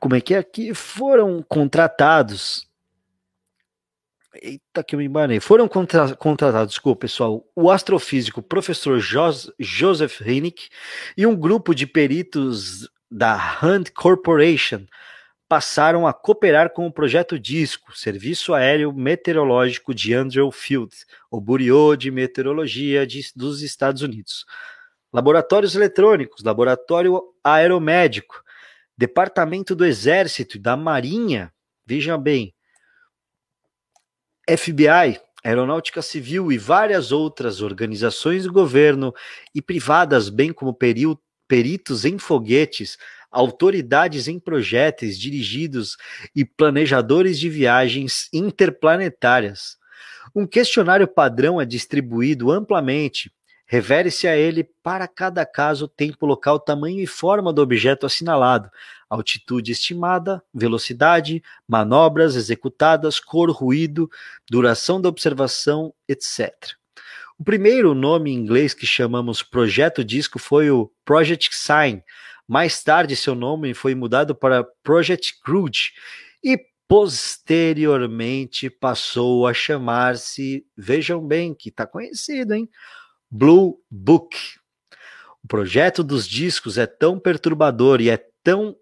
Como 0.00 0.16
é 0.16 0.20
que 0.20 0.34
é 0.34 0.38
aqui? 0.38 0.72
Foram 0.72 1.42
contratados 1.42 2.69
Eita, 4.34 4.84
que 4.84 4.94
eu 4.94 4.98
me 4.98 5.06
embanei. 5.06 5.40
Foram 5.40 5.66
contra 5.66 6.14
contratados, 6.14 6.74
desculpa, 6.74 7.00
pessoal, 7.00 7.44
o 7.54 7.70
astrofísico 7.70 8.40
professor 8.40 9.00
Jos 9.00 9.52
Joseph 9.58 10.20
Hinnick 10.20 10.68
e 11.16 11.26
um 11.26 11.34
grupo 11.34 11.74
de 11.74 11.86
peritos 11.86 12.88
da 13.10 13.58
Hunt 13.62 13.90
Corporation 13.90 14.86
passaram 15.48 16.06
a 16.06 16.12
cooperar 16.12 16.70
com 16.70 16.86
o 16.86 16.92
projeto 16.92 17.36
DISCO, 17.36 17.98
Serviço 17.98 18.54
Aéreo 18.54 18.92
Meteorológico 18.92 19.92
de 19.92 20.14
Andrew 20.14 20.48
Field, 20.52 20.94
o 21.28 21.40
Bureau 21.40 21.96
de 21.96 22.08
Meteorologia 22.08 23.04
de, 23.04 23.20
dos 23.34 23.60
Estados 23.60 24.00
Unidos. 24.00 24.46
Laboratórios 25.12 25.74
eletrônicos, 25.74 26.44
laboratório 26.44 27.20
aeromédico, 27.42 28.44
Departamento 28.96 29.74
do 29.74 29.84
Exército 29.84 30.56
e 30.56 30.60
da 30.60 30.76
Marinha, 30.76 31.52
vejam 31.84 32.16
bem, 32.16 32.54
FBI, 34.56 35.20
Aeronáutica 35.44 36.02
Civil 36.02 36.50
e 36.50 36.58
várias 36.58 37.12
outras 37.12 37.62
organizações 37.62 38.44
do 38.44 38.52
governo 38.52 39.14
e 39.54 39.62
privadas, 39.62 40.28
bem 40.28 40.52
como 40.52 40.76
peritos 41.48 42.04
em 42.04 42.18
foguetes, 42.18 42.98
autoridades 43.30 44.26
em 44.28 44.40
projéteis 44.40 45.18
dirigidos 45.18 45.96
e 46.34 46.44
planejadores 46.44 47.38
de 47.38 47.48
viagens 47.48 48.28
interplanetárias. 48.32 49.76
Um 50.34 50.46
questionário 50.46 51.06
padrão 51.06 51.60
é 51.60 51.64
distribuído 51.64 52.50
amplamente 52.50 53.32
Revere-se 53.72 54.26
a 54.26 54.36
ele 54.36 54.64
para 54.82 55.06
cada 55.06 55.46
caso 55.46 55.86
tempo, 55.86 56.26
local, 56.26 56.58
tamanho 56.58 56.98
e 56.98 57.06
forma 57.06 57.52
do 57.52 57.62
objeto 57.62 58.04
assinalado, 58.04 58.68
altitude 59.08 59.70
estimada, 59.70 60.42
velocidade, 60.52 61.40
manobras 61.68 62.34
executadas, 62.34 63.20
cor, 63.20 63.48
ruído, 63.48 64.10
duração 64.50 65.00
da 65.00 65.08
observação, 65.08 65.94
etc. 66.08 66.52
O 67.38 67.44
primeiro 67.44 67.94
nome 67.94 68.32
em 68.32 68.34
inglês 68.34 68.74
que 68.74 68.84
chamamos 68.84 69.40
projeto 69.40 70.02
disco 70.02 70.40
foi 70.40 70.68
o 70.68 70.90
Project 71.04 71.54
Sign. 71.54 72.02
Mais 72.48 72.82
tarde, 72.82 73.14
seu 73.14 73.36
nome 73.36 73.72
foi 73.72 73.94
mudado 73.94 74.34
para 74.34 74.64
Project 74.82 75.40
Crude 75.44 75.92
e 76.42 76.58
posteriormente 76.88 78.68
passou 78.68 79.46
a 79.46 79.54
chamar-se, 79.54 80.66
vejam 80.76 81.24
bem 81.24 81.54
que 81.54 81.68
está 81.68 81.86
conhecido, 81.86 82.52
hein? 82.52 82.68
Blue 83.30 83.78
Book. 83.90 84.36
O 85.42 85.48
projeto 85.48 86.02
dos 86.02 86.26
discos 86.26 86.76
é 86.76 86.86
tão 86.86 87.18
perturbador 87.18 88.00
e 88.00 88.10
é 88.10 88.18
tão 88.42 88.76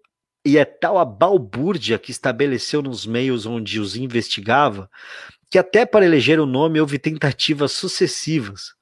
e 0.45 0.57
é 0.57 0.65
tal 0.65 0.97
a 0.97 1.05
balbúrdia 1.05 1.99
que 1.99 2.11
estabeleceu 2.11 2.81
nos 2.81 3.05
meios 3.05 3.45
onde 3.45 3.79
os 3.79 3.95
investigava, 3.95 4.89
que 5.51 5.59
até 5.59 5.85
para 5.85 6.05
eleger 6.05 6.39
o 6.39 6.45
nome 6.45 6.79
houve 6.79 6.97
tentativas 6.97 7.73
sucessivas. 7.73 8.73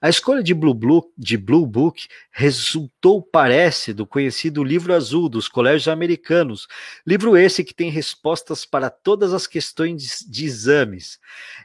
A 0.00 0.08
escolha 0.08 0.42
de 0.42 0.54
Blue, 0.54 0.74
Blue, 0.74 1.12
de 1.16 1.36
Blue 1.36 1.66
Book 1.66 2.06
resultou, 2.30 3.22
parece, 3.22 3.92
do 3.92 4.06
conhecido 4.06 4.64
Livro 4.64 4.94
Azul 4.94 5.28
dos 5.28 5.48
colégios 5.48 5.88
americanos, 5.88 6.66
livro 7.06 7.36
esse 7.36 7.64
que 7.64 7.74
tem 7.74 7.90
respostas 7.90 8.64
para 8.64 8.90
todas 8.90 9.32
as 9.32 9.46
questões 9.46 10.02
de, 10.02 10.30
de 10.30 10.44
exames. 10.44 11.18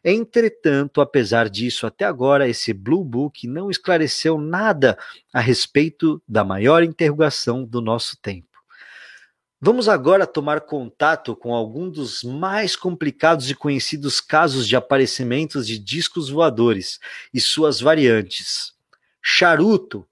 Entretanto, 0.04 1.02
apesar 1.02 1.50
disso, 1.50 1.88
até 1.88 2.06
agora 2.06 2.48
esse 2.48 2.74
Blue 2.74 3.04
Book 3.04 3.48
não 3.48 3.70
esclareceu 3.70 4.38
nada 4.38 4.98
a 5.34 5.40
respeito 5.40 6.22
da 6.28 6.44
maior 6.44 6.84
interrogação 6.84 7.64
do 7.64 7.82
nosso 7.82 8.18
tempo. 8.22 8.51
Vamos 9.64 9.88
agora 9.88 10.26
tomar 10.26 10.62
contato 10.62 11.36
com 11.36 11.54
algum 11.54 11.88
dos 11.88 12.24
mais 12.24 12.76
complicados 12.76 13.48
e 13.48 13.54
conhecidos 13.54 14.20
casos 14.20 14.68
de 14.68 14.76
aparecimentos 14.76 15.68
de 15.68 15.78
discos 15.78 16.32
voadores 16.32 17.00
e 17.32 17.40
suas 17.40 17.80
variantes, 17.80 18.74
charuto 19.22 20.04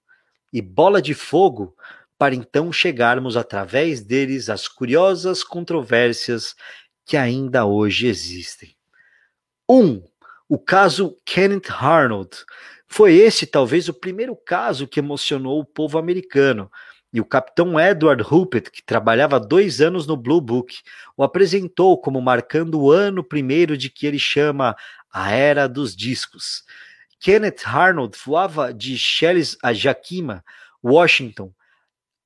e 0.54 0.62
bola 0.62 1.02
de 1.02 1.16
fogo, 1.16 1.76
para 2.16 2.36
então 2.36 2.72
chegarmos 2.72 3.36
através 3.36 4.02
deles 4.02 4.52
às 4.52 4.68
curiosas 4.68 5.44
controvérsias 5.44 6.56
que 7.04 7.18
ainda 7.18 7.66
hoje 7.66 8.06
existem. 8.06 8.76
1. 9.68 9.82
Um, 9.82 10.04
O 10.48 10.60
caso 10.60 11.18
Kenneth 11.26 11.72
Arnold. 11.72 12.38
Foi 12.88 13.16
esse 13.16 13.48
talvez 13.48 13.90
o 13.90 13.94
primeiro 13.96 14.36
caso 14.36 14.88
que 14.88 15.00
emocionou 15.00 15.60
o 15.60 15.66
povo 15.66 15.98
americano. 15.98 16.72
E 17.12 17.20
o 17.20 17.26
capitão 17.26 17.80
Edward 17.80 18.22
Ruppert, 18.22 18.70
que 18.70 18.84
trabalhava 18.84 19.40
dois 19.40 19.82
anos 19.82 20.06
no 20.06 20.16
Blue 20.16 20.40
Book, 20.40 20.80
o 21.18 21.24
apresentou 21.24 22.00
como 22.00 22.22
marcando 22.22 22.80
o 22.80 22.92
ano 22.92 23.24
primeiro 23.24 23.76
de 23.76 23.90
que 23.90 24.06
ele 24.06 24.20
chama 24.20 24.76
a 25.12 25.32
Era 25.32 25.68
dos 25.68 25.96
Discos. 25.96 26.64
Kenneth 27.20 27.66
Arnold 27.66 28.18
voava 28.24 28.74
de 28.74 28.98
Shells 28.98 29.58
a 29.64 29.72
Yakima, 29.72 30.44
Washington, 30.84 31.52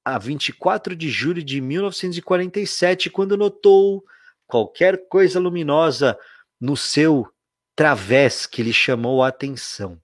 a 0.04 0.18
24 0.18 0.96
de 0.96 1.10
julho 1.10 1.42
de 1.42 1.62
1947, 1.62 3.10
quando 3.10 3.38
notou 3.38 4.04
qualquer 4.46 5.08
coisa 5.08 5.40
luminosa 5.40 6.18
no 6.60 6.76
seu 6.76 7.28
través 7.76 8.46
que 8.46 8.62
lhe 8.62 8.74
chamou 8.74 9.24
a 9.24 9.30
atenção. 9.30 10.00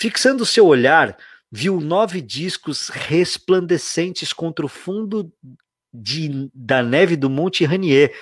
Fixando 0.00 0.44
seu 0.44 0.66
olhar, 0.66 1.16
viu 1.50 1.80
nove 1.80 2.20
discos 2.20 2.88
resplandecentes 2.88 4.32
contra 4.32 4.64
o 4.64 4.68
fundo 4.68 5.32
de, 5.92 6.50
da 6.54 6.82
neve 6.82 7.16
do 7.16 7.30
Monte 7.30 7.64
Ranier. 7.64 8.14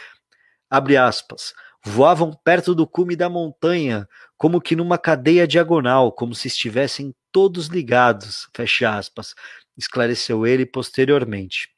Abre 0.71 0.97
aspas. 0.97 1.53
Voavam 1.85 2.33
perto 2.33 2.75
do 2.75 2.87
cume 2.87 3.15
da 3.15 3.29
montanha, 3.29 4.09
como 4.37 4.61
que 4.61 4.75
numa 4.75 4.99
cadeia 4.99 5.47
diagonal, 5.47 6.11
como 6.11 6.35
se 6.35 6.49
estivessem 6.49 7.15
todos 7.31 7.69
ligados. 7.69 8.49
Fecha 8.55 8.97
aspas. 8.97 9.35
Esclareceu 9.77 10.47
ele 10.47 10.67
posteriormente. 10.67 11.69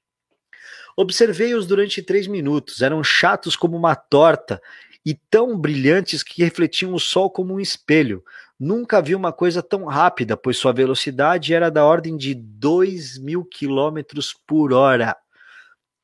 Observei-os 0.96 1.66
durante 1.66 2.02
três 2.02 2.26
minutos. 2.26 2.80
Eram 2.80 3.04
chatos 3.04 3.54
como 3.54 3.76
uma 3.76 3.94
torta 3.94 4.60
e 5.04 5.14
tão 5.30 5.58
brilhantes 5.58 6.22
que 6.22 6.42
refletiam 6.42 6.92
o 6.92 6.98
sol 6.98 7.30
como 7.30 7.54
um 7.54 7.60
espelho. 7.60 8.22
Nunca 8.58 9.00
vi 9.00 9.14
uma 9.14 9.32
coisa 9.32 9.62
tão 9.62 9.84
rápida, 9.84 10.36
pois 10.36 10.56
sua 10.56 10.72
velocidade 10.72 11.54
era 11.54 11.70
da 11.70 11.84
ordem 11.84 12.16
de 12.16 12.34
2 12.34 13.16
mil 13.18 13.44
quilômetros 13.44 14.34
por 14.46 14.72
hora. 14.72 15.16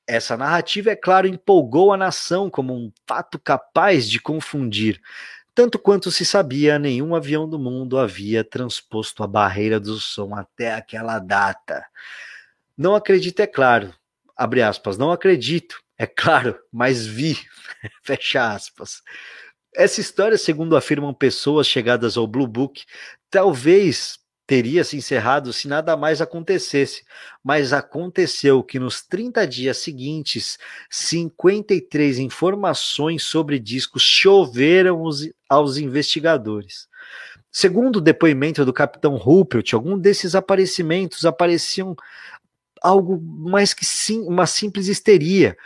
Essa 0.06 0.36
narrativa, 0.36 0.90
é 0.90 0.96
claro, 0.96 1.26
empolgou 1.26 1.92
a 1.92 1.96
nação 1.96 2.48
como 2.48 2.74
um 2.74 2.92
fato 3.08 3.38
capaz 3.40 4.08
de 4.08 4.20
confundir. 4.20 5.00
Tanto 5.54 5.78
quanto 5.78 6.10
se 6.10 6.24
sabia, 6.24 6.78
nenhum 6.78 7.14
avião 7.14 7.48
do 7.48 7.58
mundo 7.58 7.98
havia 7.98 8.44
transposto 8.44 9.22
a 9.22 9.26
barreira 9.26 9.80
do 9.80 9.98
som 9.98 10.34
até 10.34 10.74
aquela 10.74 11.18
data. 11.18 11.84
Não 12.76 12.94
acredito, 12.94 13.40
é 13.40 13.46
claro. 13.46 13.94
Abre 14.36 14.62
aspas, 14.62 14.98
não 14.98 15.10
acredito, 15.10 15.80
é 15.96 16.06
claro, 16.06 16.58
mas 16.72 17.06
vi. 17.06 17.36
Fecha 18.02 18.52
aspas. 18.52 19.00
Essa 19.74 20.00
história, 20.00 20.38
segundo 20.38 20.76
afirmam 20.76 21.12
pessoas 21.12 21.66
chegadas 21.66 22.16
ao 22.16 22.28
Blue 22.28 22.46
Book, 22.46 22.84
talvez 23.28 24.18
teria 24.46 24.84
se 24.84 24.96
encerrado 24.96 25.52
se 25.52 25.66
nada 25.66 25.96
mais 25.96 26.20
acontecesse, 26.20 27.02
mas 27.42 27.72
aconteceu 27.72 28.62
que 28.62 28.78
nos 28.78 29.02
30 29.02 29.46
dias 29.46 29.78
seguintes, 29.78 30.58
53 30.90 32.18
informações 32.20 33.24
sobre 33.24 33.58
discos 33.58 34.02
choveram 34.02 35.02
os, 35.02 35.28
aos 35.48 35.76
investigadores. 35.76 36.86
Segundo 37.50 37.96
o 37.96 38.00
depoimento 38.00 38.64
do 38.64 38.72
capitão 38.72 39.16
Ruppelt, 39.16 39.72
algum 39.74 39.98
desses 39.98 40.36
aparecimentos 40.36 41.24
apareciam 41.24 41.96
algo 42.80 43.20
mais 43.20 43.74
que 43.74 43.84
sim, 43.84 44.20
uma 44.20 44.46
simples 44.46 44.86
histeria, 44.86 45.56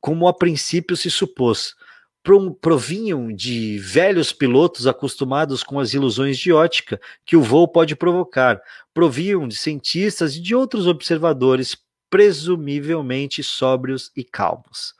como 0.00 0.28
a 0.28 0.32
princípio 0.32 0.96
se 0.96 1.10
supôs 1.10 1.74
provinham 2.60 3.32
de 3.32 3.78
velhos 3.78 4.32
pilotos 4.32 4.86
acostumados 4.86 5.62
com 5.62 5.78
as 5.80 5.94
ilusões 5.94 6.38
de 6.38 6.52
ótica 6.52 7.00
que 7.24 7.36
o 7.36 7.42
voo 7.42 7.66
pode 7.66 7.96
provocar, 7.96 8.60
provinham 8.92 9.48
de 9.48 9.56
cientistas 9.56 10.36
e 10.36 10.40
de 10.40 10.54
outros 10.54 10.86
observadores 10.86 11.76
presumivelmente 12.10 13.42
sóbrios 13.42 14.10
e 14.16 14.24
calmos. 14.24 14.94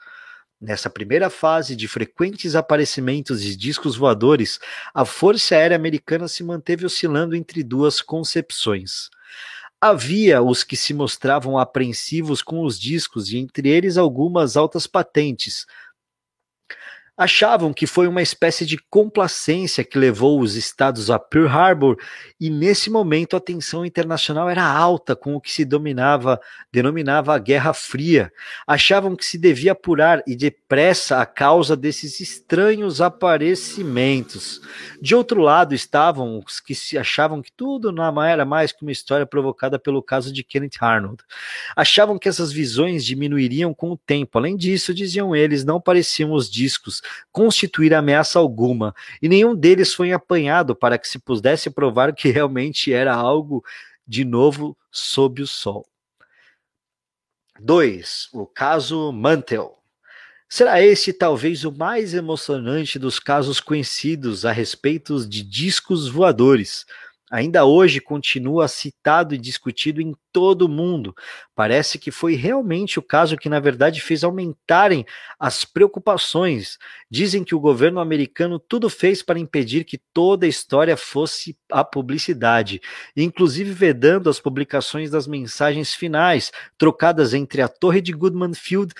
Nessa 0.61 0.89
primeira 0.89 1.29
fase 1.29 1.73
de 1.75 1.87
frequentes 1.87 2.53
aparecimentos 2.53 3.41
de 3.41 3.55
discos 3.55 3.95
voadores, 3.95 4.59
a 4.93 5.05
Força 5.05 5.55
Aérea 5.55 5.77
Americana 5.77 6.27
se 6.27 6.43
manteve 6.43 6.85
oscilando 6.85 7.35
entre 7.35 7.63
duas 7.63 8.01
concepções. 8.01 9.09
Havia 9.79 10.41
os 10.41 10.61
que 10.65 10.75
se 10.75 10.93
mostravam 10.93 11.57
apreensivos 11.57 12.41
com 12.41 12.65
os 12.65 12.77
discos, 12.77 13.31
e 13.31 13.37
entre 13.37 13.69
eles 13.69 13.95
algumas 13.95 14.57
altas 14.57 14.85
patentes, 14.85 15.65
achavam 17.19 17.73
que 17.73 17.85
foi 17.85 18.07
uma 18.07 18.21
espécie 18.21 18.65
de 18.65 18.77
complacência 18.77 19.83
que 19.83 19.99
levou 19.99 20.39
os 20.39 20.55
estados 20.55 21.11
a 21.11 21.19
Pearl 21.19 21.49
Harbor 21.49 21.97
e 22.39 22.49
nesse 22.49 22.89
momento 22.89 23.35
a 23.35 23.41
tensão 23.41 23.85
internacional 23.85 24.49
era 24.49 24.63
alta 24.63 25.17
com 25.17 25.35
o 25.35 25.41
que 25.41 25.51
se 25.51 25.65
dominava, 25.65 26.39
denominava 26.71 27.35
a 27.35 27.37
Guerra 27.37 27.73
Fria. 27.73 28.31
Achavam 28.65 29.17
que 29.17 29.25
se 29.25 29.37
devia 29.37 29.73
apurar 29.73 30.23
e 30.25 30.33
depressa 30.33 31.19
a 31.19 31.25
causa 31.25 31.75
desses 31.75 32.21
estranhos 32.21 33.01
aparecimentos. 33.01 34.61
De 35.01 35.13
outro 35.13 35.41
lado 35.41 35.75
estavam 35.75 36.39
os 36.39 36.61
que 36.61 36.73
se 36.73 36.97
achavam 36.97 37.41
que 37.41 37.51
tudo 37.51 37.91
não 37.91 38.23
era 38.23 38.45
mais 38.45 38.71
que 38.71 38.81
uma 38.81 38.93
história 38.93 39.25
provocada 39.25 39.77
pelo 39.77 40.01
caso 40.01 40.31
de 40.31 40.41
Kenneth 40.41 40.77
Arnold. 40.79 41.21
Achavam 41.75 42.17
que 42.17 42.29
essas 42.29 42.53
visões 42.53 43.03
diminuiriam 43.03 43.73
com 43.73 43.91
o 43.91 43.97
tempo. 43.97 44.37
Além 44.37 44.55
disso, 44.55 44.93
diziam 44.93 45.35
eles, 45.35 45.65
não 45.65 45.81
pareciam 45.81 46.31
os 46.31 46.49
discos 46.49 47.01
constituir 47.31 47.93
ameaça 47.93 48.39
alguma, 48.39 48.93
e 49.21 49.29
nenhum 49.29 49.55
deles 49.55 49.93
foi 49.93 50.11
apanhado 50.11 50.75
para 50.75 50.97
que 50.97 51.07
se 51.07 51.19
pudesse 51.19 51.69
provar 51.69 52.13
que 52.13 52.29
realmente 52.29 52.93
era 52.93 53.13
algo 53.13 53.63
de 54.07 54.25
novo 54.25 54.77
sob 54.91 55.41
o 55.41 55.47
sol. 55.47 55.85
2. 57.59 58.29
O 58.33 58.45
caso 58.45 59.11
Mantel. 59.11 59.77
Será 60.47 60.81
esse 60.81 61.13
talvez 61.13 61.63
o 61.63 61.71
mais 61.71 62.13
emocionante 62.15 62.97
dos 62.97 63.19
casos 63.19 63.59
conhecidos 63.59 64.45
a 64.45 64.51
respeito 64.51 65.27
de 65.27 65.43
discos 65.43 66.09
voadores, 66.09 66.85
ainda 67.29 67.65
hoje 67.65 67.99
continua 67.99 68.67
citado 68.67 69.35
e 69.35 69.37
discutido 69.37 70.01
em 70.01 70.15
todo 70.31 70.63
o 70.63 70.69
mundo. 70.69 71.15
Parece 71.59 71.99
que 71.99 72.09
foi 72.09 72.35
realmente 72.35 72.99
o 72.99 73.01
caso 73.01 73.35
que, 73.35 73.49
na 73.49 73.59
verdade, 73.59 73.99
fez 73.99 74.23
aumentarem 74.23 75.05
as 75.37 75.65
preocupações. 75.65 76.77
Dizem 77.11 77.43
que 77.43 77.53
o 77.53 77.59
governo 77.59 77.99
americano 77.99 78.57
tudo 78.57 78.89
fez 78.89 79.21
para 79.21 79.37
impedir 79.37 79.83
que 79.83 79.97
toda 80.13 80.45
a 80.45 80.49
história 80.49 80.95
fosse 80.95 81.57
a 81.69 81.83
publicidade, 81.83 82.79
inclusive 83.13 83.73
vedando 83.73 84.29
as 84.29 84.39
publicações 84.39 85.11
das 85.11 85.27
mensagens 85.27 85.93
finais, 85.93 86.49
trocadas 86.77 87.33
entre 87.33 87.61
a 87.61 87.67
Torre 87.67 87.99
de 87.99 88.13
Goodman 88.13 88.53
Field 88.53 88.93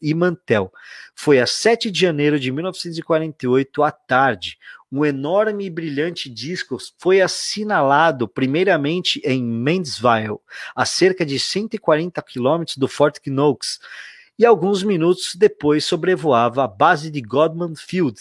e 0.00 0.14
Mantel. 0.14 0.72
Foi 1.14 1.40
a 1.40 1.46
7 1.46 1.90
de 1.90 2.00
janeiro 2.00 2.40
de 2.40 2.50
1948, 2.50 3.82
à 3.82 3.90
tarde 3.90 4.56
um 4.92 5.06
enorme 5.06 5.64
e 5.64 5.70
brilhante 5.70 6.28
disco 6.28 6.76
foi 6.98 7.22
assinalado 7.22 8.28
primeiramente 8.28 9.22
em 9.24 9.42
Mendesville, 9.42 10.36
a 10.76 10.84
cerca 10.84 11.24
de 11.24 11.38
140 11.38 11.81
quilômetros 12.22 12.76
do 12.76 12.88
Fort 12.88 13.18
Knox, 13.26 13.78
e 14.38 14.46
alguns 14.46 14.82
minutos 14.82 15.34
depois 15.34 15.84
sobrevoava 15.84 16.64
a 16.64 16.68
base 16.68 17.10
de 17.10 17.20
Godman 17.20 17.74
Field. 17.76 18.18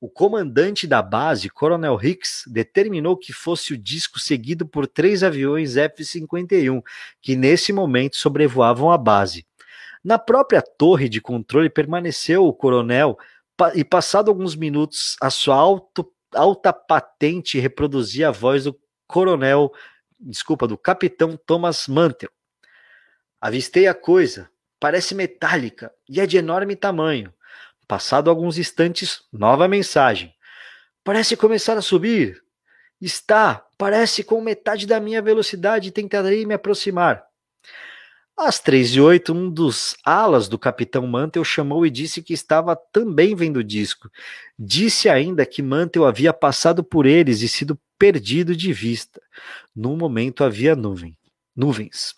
O 0.00 0.08
comandante 0.08 0.86
da 0.86 1.00
base, 1.00 1.48
Coronel 1.48 1.98
Hicks, 2.02 2.44
determinou 2.46 3.16
que 3.16 3.32
fosse 3.32 3.72
o 3.72 3.78
disco 3.78 4.18
seguido 4.18 4.66
por 4.66 4.86
três 4.86 5.22
aviões 5.22 5.76
F-51, 5.76 6.82
que 7.22 7.34
nesse 7.34 7.72
momento 7.72 8.16
sobrevoavam 8.16 8.90
a 8.90 8.98
base. 8.98 9.46
Na 10.04 10.18
própria 10.18 10.60
torre 10.60 11.08
de 11.08 11.22
controle 11.22 11.70
permaneceu 11.70 12.44
o 12.44 12.52
coronel 12.52 13.16
e 13.74 13.82
passado 13.82 14.28
alguns 14.28 14.54
minutos, 14.54 15.16
a 15.22 15.30
sua 15.30 15.56
alto, 15.56 16.12
alta 16.34 16.72
patente 16.72 17.58
reproduzia 17.58 18.28
a 18.28 18.32
voz 18.32 18.64
do 18.64 18.78
coronel, 19.06 19.72
desculpa, 20.20 20.66
do 20.66 20.76
capitão 20.76 21.38
Thomas 21.46 21.88
Mantel. 21.88 22.30
Avistei 23.44 23.86
a 23.86 23.92
coisa, 23.92 24.48
parece 24.80 25.14
metálica 25.14 25.92
e 26.08 26.18
é 26.18 26.24
de 26.24 26.38
enorme 26.38 26.74
tamanho. 26.74 27.30
Passado 27.86 28.30
alguns 28.30 28.56
instantes, 28.56 29.20
nova 29.30 29.68
mensagem. 29.68 30.32
Parece 31.04 31.36
começar 31.36 31.76
a 31.76 31.82
subir. 31.82 32.42
Está, 32.98 33.62
parece 33.76 34.24
com 34.24 34.40
metade 34.40 34.86
da 34.86 34.98
minha 34.98 35.20
velocidade 35.20 35.88
e 35.88 35.92
tentarei 35.92 36.46
me 36.46 36.54
aproximar. 36.54 37.22
Às 38.34 38.60
três 38.60 38.96
e 38.96 39.00
oito, 39.02 39.34
um 39.34 39.50
dos 39.50 39.94
alas 40.02 40.48
do 40.48 40.58
Capitão 40.58 41.06
Mantel 41.06 41.44
chamou 41.44 41.84
e 41.84 41.90
disse 41.90 42.22
que 42.22 42.32
estava 42.32 42.74
também 42.74 43.36
vendo 43.36 43.58
o 43.58 43.64
disco. 43.64 44.08
Disse 44.58 45.06
ainda 45.06 45.44
que 45.44 45.60
Mantel 45.60 46.06
havia 46.06 46.32
passado 46.32 46.82
por 46.82 47.04
eles 47.04 47.42
e 47.42 47.48
sido 47.50 47.78
perdido 47.98 48.56
de 48.56 48.72
vista. 48.72 49.20
No 49.76 49.94
momento 49.98 50.42
havia 50.42 50.74
nuvem, 50.74 51.14
nuvens. 51.54 52.14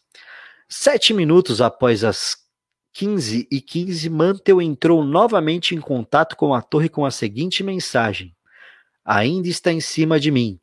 Sete 0.69 1.15
minutos 1.15 1.61
após 1.61 2.03
as 2.03 2.37
15 2.93 3.47
e 3.51 3.61
15, 3.61 4.11
Mantel 4.11 4.61
entrou 4.61 5.05
novamente 5.05 5.77
em 5.77 5.81
contato 5.81 6.35
com 6.35 6.53
a 6.53 6.61
torre 6.61 6.89
com 6.89 7.05
a 7.05 7.11
seguinte 7.11 7.63
mensagem. 7.63 8.35
ainda 9.05 9.49
está 9.49 9.71
em 9.71 9.81
cima 9.81 10.19
de 10.19 10.33
mim. 10.33 10.59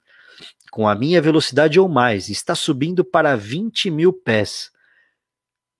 Com 0.69 0.89
a 0.89 0.95
minha 0.95 1.21
velocidade 1.21 1.79
ou 1.79 1.87
mais, 1.87 2.27
está 2.27 2.53
subindo 2.53 3.05
para 3.05 3.37
20 3.37 3.89
mil 3.89 4.11
pés. 4.11 4.71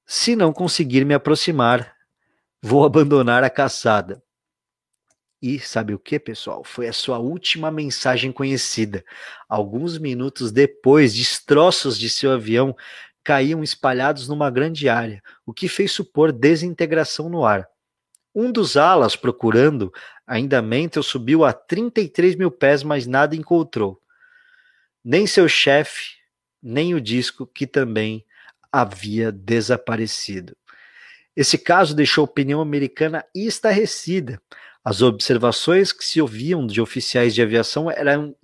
Se 0.05 0.36
não 0.36 0.53
conseguir 0.53 1.03
me 1.03 1.13
aproximar, 1.13 1.93
vou 2.61 2.86
abandonar 2.86 3.43
a 3.43 3.49
caçada. 3.49 4.24
E 5.41 5.59
sabe 5.59 5.93
o 5.93 5.99
que, 5.99 6.17
pessoal? 6.17 6.63
Foi 6.63 6.88
a 6.88 6.93
sua 6.93 7.19
última 7.19 7.69
mensagem 7.69 8.32
conhecida. 8.32 9.03
Alguns 9.49 9.97
minutos 9.97 10.53
depois, 10.53 11.13
destroços 11.13 11.99
de 11.99 12.09
seu 12.09 12.32
avião 12.32 12.74
caíam 13.24 13.63
espalhados 13.63 14.28
numa 14.28 14.49
grande 14.49 14.89
área, 14.89 15.21
o 15.45 15.53
que 15.53 15.67
fez 15.67 15.91
supor 15.91 16.32
desintegração 16.32 17.30
no 17.30 17.45
ar. 17.45 17.67
Um 18.36 18.51
dos 18.51 18.76
alas, 18.76 19.15
procurando, 19.15 19.93
ainda 20.26 20.61
Mentel 20.61 21.03
subiu 21.03 21.45
a 21.45 21.53
33 21.53 22.36
mil 22.36 22.49
pés, 22.49 22.84
mas 22.84 23.05
nada 23.05 23.36
encontrou. 23.36 24.01
Nem 25.03 25.28
seu 25.28 25.47
chefe, 25.47 26.17
nem 26.61 26.95
o 26.95 27.01
disco, 27.01 27.45
que 27.45 27.67
também 27.67 28.26
havia 28.71 29.32
desaparecido. 29.32 30.57
Esse 31.36 31.57
caso 31.57 31.95
deixou 31.95 32.24
a 32.24 32.26
opinião 32.26 32.61
americana 32.61 33.24
estarrecida. 33.36 34.41
As 34.84 35.01
observações 35.01 35.91
que 35.91 36.03
se 36.03 36.21
ouviam 36.21 36.65
de 36.65 36.82
oficiais 36.82 37.34
de 37.34 37.41
aviação 37.41 37.89
eram 37.89 38.36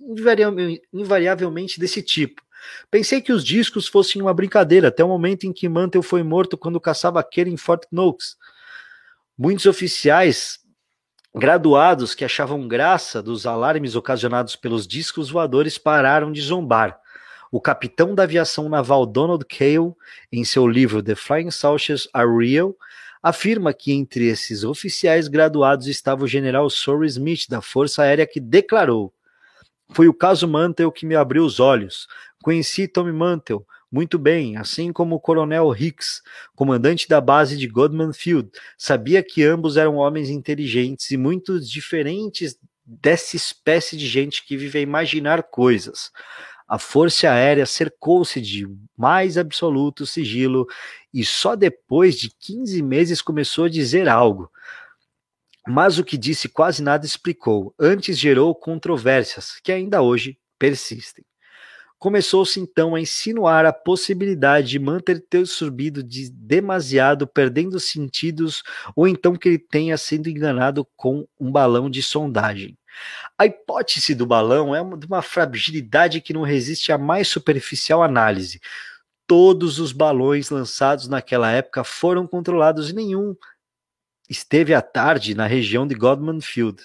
invariavelmente 0.92 1.78
desse 1.78 2.02
tipo. 2.02 2.42
Pensei 2.90 3.20
que 3.20 3.32
os 3.32 3.44
discos 3.44 3.88
fossem 3.88 4.20
uma 4.20 4.34
brincadeira, 4.34 4.88
até 4.88 5.04
o 5.04 5.08
momento 5.08 5.44
em 5.44 5.52
que 5.52 5.68
Mantel 5.68 6.02
foi 6.02 6.22
morto 6.22 6.56
quando 6.58 6.80
caçava 6.80 7.20
aquele 7.20 7.50
em 7.50 7.56
Fort 7.56 7.84
Knox. 7.90 8.36
Muitos 9.36 9.66
oficiais 9.66 10.58
graduados 11.34 12.14
que 12.14 12.24
achavam 12.24 12.66
graça 12.66 13.22
dos 13.22 13.46
alarmes 13.46 13.94
ocasionados 13.94 14.56
pelos 14.56 14.86
discos 14.86 15.30
voadores 15.30 15.78
pararam 15.78 16.32
de 16.32 16.40
zombar. 16.40 16.98
O 17.52 17.60
capitão 17.60 18.14
da 18.14 18.24
aviação 18.24 18.68
naval 18.68 19.04
Donald 19.06 19.44
Cale, 19.44 19.92
em 20.30 20.44
seu 20.44 20.66
livro 20.66 21.02
The 21.02 21.14
Flying 21.14 21.50
Saucers 21.50 22.08
Are 22.12 22.28
Real, 22.28 22.76
afirma 23.22 23.72
que 23.72 23.92
entre 23.92 24.26
esses 24.26 24.64
oficiais 24.64 25.28
graduados 25.28 25.86
estava 25.86 26.24
o 26.24 26.28
general 26.28 26.70
Sorry 26.70 27.06
Smith, 27.08 27.48
da 27.48 27.60
Força 27.60 28.02
Aérea, 28.02 28.26
que 28.26 28.40
declarou: 28.40 29.12
Foi 29.90 30.08
o 30.08 30.14
caso 30.14 30.46
Mantel 30.48 30.92
que 30.92 31.04
me 31.04 31.16
abriu 31.16 31.44
os 31.44 31.60
olhos. 31.60 32.06
Conheci 32.42 32.88
Tommy 32.88 33.12
Mantel 33.12 33.66
muito 33.90 34.18
bem, 34.18 34.56
assim 34.56 34.92
como 34.92 35.16
o 35.16 35.20
coronel 35.20 35.74
Hicks, 35.74 36.22
comandante 36.54 37.08
da 37.08 37.20
base 37.20 37.56
de 37.56 37.66
Godman 37.66 38.12
Field. 38.12 38.48
Sabia 38.78 39.22
que 39.22 39.42
ambos 39.42 39.76
eram 39.76 39.96
homens 39.96 40.30
inteligentes 40.30 41.10
e 41.10 41.16
muito 41.16 41.58
diferentes 41.58 42.56
dessa 42.86 43.34
espécie 43.34 43.96
de 43.96 44.06
gente 44.06 44.46
que 44.46 44.56
vive 44.56 44.78
a 44.78 44.82
imaginar 44.82 45.42
coisas. 45.42 46.12
A 46.68 46.78
Força 46.78 47.28
Aérea 47.28 47.66
cercou-se 47.66 48.40
de 48.40 48.68
mais 48.96 49.36
absoluto 49.36 50.06
sigilo 50.06 50.66
e 51.12 51.24
só 51.24 51.56
depois 51.56 52.14
de 52.14 52.30
15 52.38 52.80
meses 52.82 53.20
começou 53.20 53.64
a 53.64 53.68
dizer 53.68 54.08
algo. 54.08 54.48
Mas 55.66 55.98
o 55.98 56.04
que 56.04 56.16
disse 56.16 56.48
quase 56.48 56.80
nada 56.80 57.04
explicou. 57.04 57.74
Antes 57.78 58.16
gerou 58.16 58.54
controvérsias 58.54 59.58
que 59.62 59.72
ainda 59.72 60.00
hoje 60.00 60.38
persistem. 60.58 61.24
Começou-se 62.00 62.58
então 62.58 62.94
a 62.94 63.00
insinuar 63.00 63.66
a 63.66 63.74
possibilidade 63.74 64.70
de 64.70 64.78
manter 64.78 65.20
ter 65.20 65.46
subido 65.46 66.02
de 66.02 66.30
demasiado, 66.30 67.26
perdendo 67.26 67.78
sentidos, 67.78 68.62
ou 68.96 69.06
então 69.06 69.36
que 69.36 69.50
ele 69.50 69.58
tenha 69.58 69.98
sido 69.98 70.26
enganado 70.30 70.88
com 70.96 71.28
um 71.38 71.52
balão 71.52 71.90
de 71.90 72.02
sondagem. 72.02 72.74
A 73.36 73.44
hipótese 73.44 74.14
do 74.14 74.24
balão 74.24 74.74
é 74.74 74.82
de 74.96 75.06
uma 75.06 75.20
fragilidade 75.20 76.22
que 76.22 76.32
não 76.32 76.40
resiste 76.40 76.90
à 76.90 76.96
mais 76.96 77.28
superficial 77.28 78.02
análise. 78.02 78.62
Todos 79.26 79.78
os 79.78 79.92
balões 79.92 80.48
lançados 80.48 81.06
naquela 81.06 81.52
época 81.52 81.84
foram 81.84 82.26
controlados 82.26 82.88
e 82.88 82.94
nenhum 82.94 83.36
esteve 84.26 84.72
à 84.72 84.80
tarde 84.80 85.34
na 85.34 85.46
região 85.46 85.86
de 85.86 85.94
Godman 85.94 86.40
Field. 86.40 86.82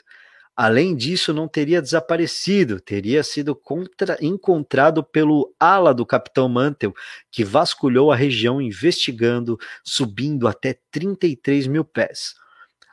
Além 0.55 0.95
disso, 0.95 1.33
não 1.33 1.49
teria 1.49 1.81
desaparecido, 1.81 2.79
teria 2.79 3.21
sido 3.23 3.53
contra, 3.53 4.17
encontrado 4.21 5.03
pelo 5.03 5.53
ala 5.59 5.93
do 5.93 6.05
capitão 6.05 6.47
Mantel, 6.47 6.93
que 7.29 7.43
vasculhou 7.43 8.09
a 8.09 8.15
região 8.15 8.61
investigando, 8.61 9.59
subindo 9.83 10.47
até 10.47 10.79
33 10.91 11.67
mil 11.67 11.83
pés. 11.83 12.35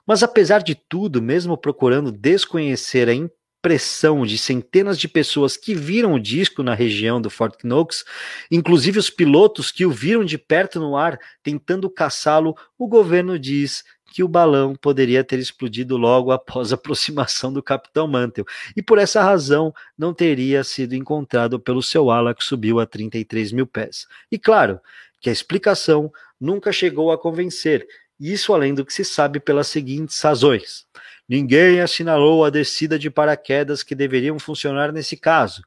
Mas 0.04 0.24
apesar 0.24 0.60
de 0.62 0.74
tudo, 0.74 1.22
mesmo 1.22 1.56
procurando 1.56 2.10
desconhecer 2.10 3.08
a 3.08 3.14
impressão 3.14 4.26
de 4.26 4.36
centenas 4.36 4.98
de 4.98 5.06
pessoas 5.06 5.56
que 5.56 5.72
viram 5.72 6.14
o 6.14 6.20
disco 6.20 6.64
na 6.64 6.74
região 6.74 7.20
do 7.20 7.30
Fort 7.30 7.62
Knox, 7.62 8.04
inclusive 8.50 8.98
os 8.98 9.08
pilotos 9.08 9.70
que 9.70 9.86
o 9.86 9.90
viram 9.92 10.24
de 10.24 10.36
perto 10.36 10.80
no 10.80 10.96
ar 10.96 11.16
tentando 11.44 11.88
caçá-lo, 11.88 12.56
o 12.76 12.88
governo 12.88 13.38
diz 13.38 13.84
que 14.12 14.22
o 14.22 14.28
balão 14.28 14.74
poderia 14.74 15.24
ter 15.24 15.38
explodido 15.38 15.96
logo 15.96 16.30
após 16.30 16.70
a 16.70 16.74
aproximação 16.76 17.52
do 17.52 17.62
Capitão 17.62 18.06
Mantel, 18.06 18.44
e 18.76 18.82
por 18.82 18.98
essa 18.98 19.22
razão 19.22 19.74
não 19.96 20.12
teria 20.12 20.62
sido 20.62 20.94
encontrado 20.94 21.58
pelo 21.58 21.82
seu 21.82 22.10
ala 22.10 22.34
que 22.34 22.44
subiu 22.44 22.78
a 22.78 22.86
33 22.86 23.52
mil 23.52 23.66
pés. 23.66 24.06
E 24.30 24.38
claro 24.38 24.78
que 25.20 25.30
a 25.30 25.32
explicação 25.32 26.12
nunca 26.38 26.70
chegou 26.72 27.10
a 27.10 27.18
convencer, 27.18 27.86
isso 28.20 28.52
além 28.52 28.74
do 28.74 28.84
que 28.84 28.92
se 28.92 29.04
sabe 29.04 29.40
pelas 29.40 29.68
seguintes 29.68 30.20
razões. 30.20 30.84
Ninguém 31.28 31.80
assinalou 31.80 32.44
a 32.44 32.50
descida 32.50 32.98
de 32.98 33.08
paraquedas 33.08 33.82
que 33.82 33.94
deveriam 33.94 34.38
funcionar 34.38 34.92
nesse 34.92 35.16
caso. 35.16 35.62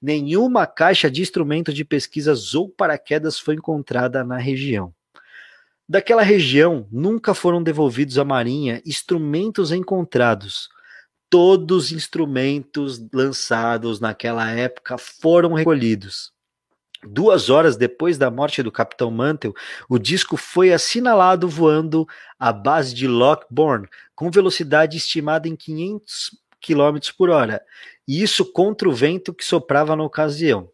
Nenhuma 0.00 0.66
caixa 0.66 1.10
de 1.10 1.20
instrumento 1.20 1.72
de 1.72 1.84
pesquisas 1.84 2.54
ou 2.54 2.68
paraquedas 2.68 3.38
foi 3.38 3.56
encontrada 3.56 4.24
na 4.24 4.38
região. 4.38 4.92
Daquela 5.92 6.22
região 6.22 6.88
nunca 6.90 7.34
foram 7.34 7.62
devolvidos 7.62 8.16
à 8.16 8.24
Marinha 8.24 8.80
instrumentos 8.86 9.70
encontrados. 9.70 10.70
Todos 11.28 11.88
os 11.88 11.92
instrumentos 11.92 12.98
lançados 13.12 14.00
naquela 14.00 14.50
época 14.50 14.96
foram 14.96 15.52
recolhidos. 15.52 16.32
Duas 17.04 17.50
horas 17.50 17.76
depois 17.76 18.16
da 18.16 18.30
morte 18.30 18.62
do 18.62 18.72
Capitão 18.72 19.10
Mantel, 19.10 19.52
o 19.86 19.98
disco 19.98 20.38
foi 20.38 20.72
assinalado 20.72 21.46
voando 21.46 22.08
à 22.40 22.54
base 22.54 22.94
de 22.94 23.06
Lockbourne, 23.06 23.86
com 24.14 24.30
velocidade 24.30 24.96
estimada 24.96 25.46
em 25.46 25.54
500 25.54 26.30
km 26.58 27.12
por 27.18 27.28
hora, 27.28 27.60
e 28.08 28.22
isso 28.22 28.50
contra 28.50 28.88
o 28.88 28.94
vento 28.94 29.34
que 29.34 29.44
soprava 29.44 29.94
na 29.94 30.04
ocasião. 30.04 30.70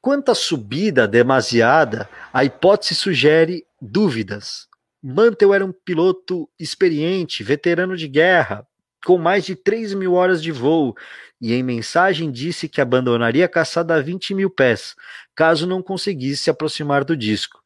Quanto 0.00 0.32
à 0.32 0.34
subida 0.34 1.06
demasiada, 1.06 2.08
a 2.32 2.44
hipótese 2.44 2.96
sugere 2.96 3.64
dúvidas. 3.80 4.68
Mantel 5.02 5.54
era 5.54 5.64
um 5.64 5.72
piloto 5.72 6.48
experiente, 6.58 7.42
veterano 7.42 7.96
de 7.96 8.06
guerra, 8.06 8.66
com 9.04 9.16
mais 9.16 9.44
de 9.44 9.56
3 9.56 9.94
mil 9.94 10.12
horas 10.12 10.42
de 10.42 10.52
voo, 10.52 10.94
e 11.40 11.54
em 11.54 11.62
mensagem 11.62 12.30
disse 12.30 12.68
que 12.68 12.80
abandonaria 12.80 13.46
a 13.46 13.48
caçada 13.48 13.94
a 13.94 14.00
20 14.00 14.34
mil 14.34 14.50
pés, 14.50 14.94
caso 15.34 15.66
não 15.66 15.82
conseguisse 15.82 16.42
se 16.44 16.50
aproximar 16.50 17.02
do 17.04 17.16
disco. 17.16 17.58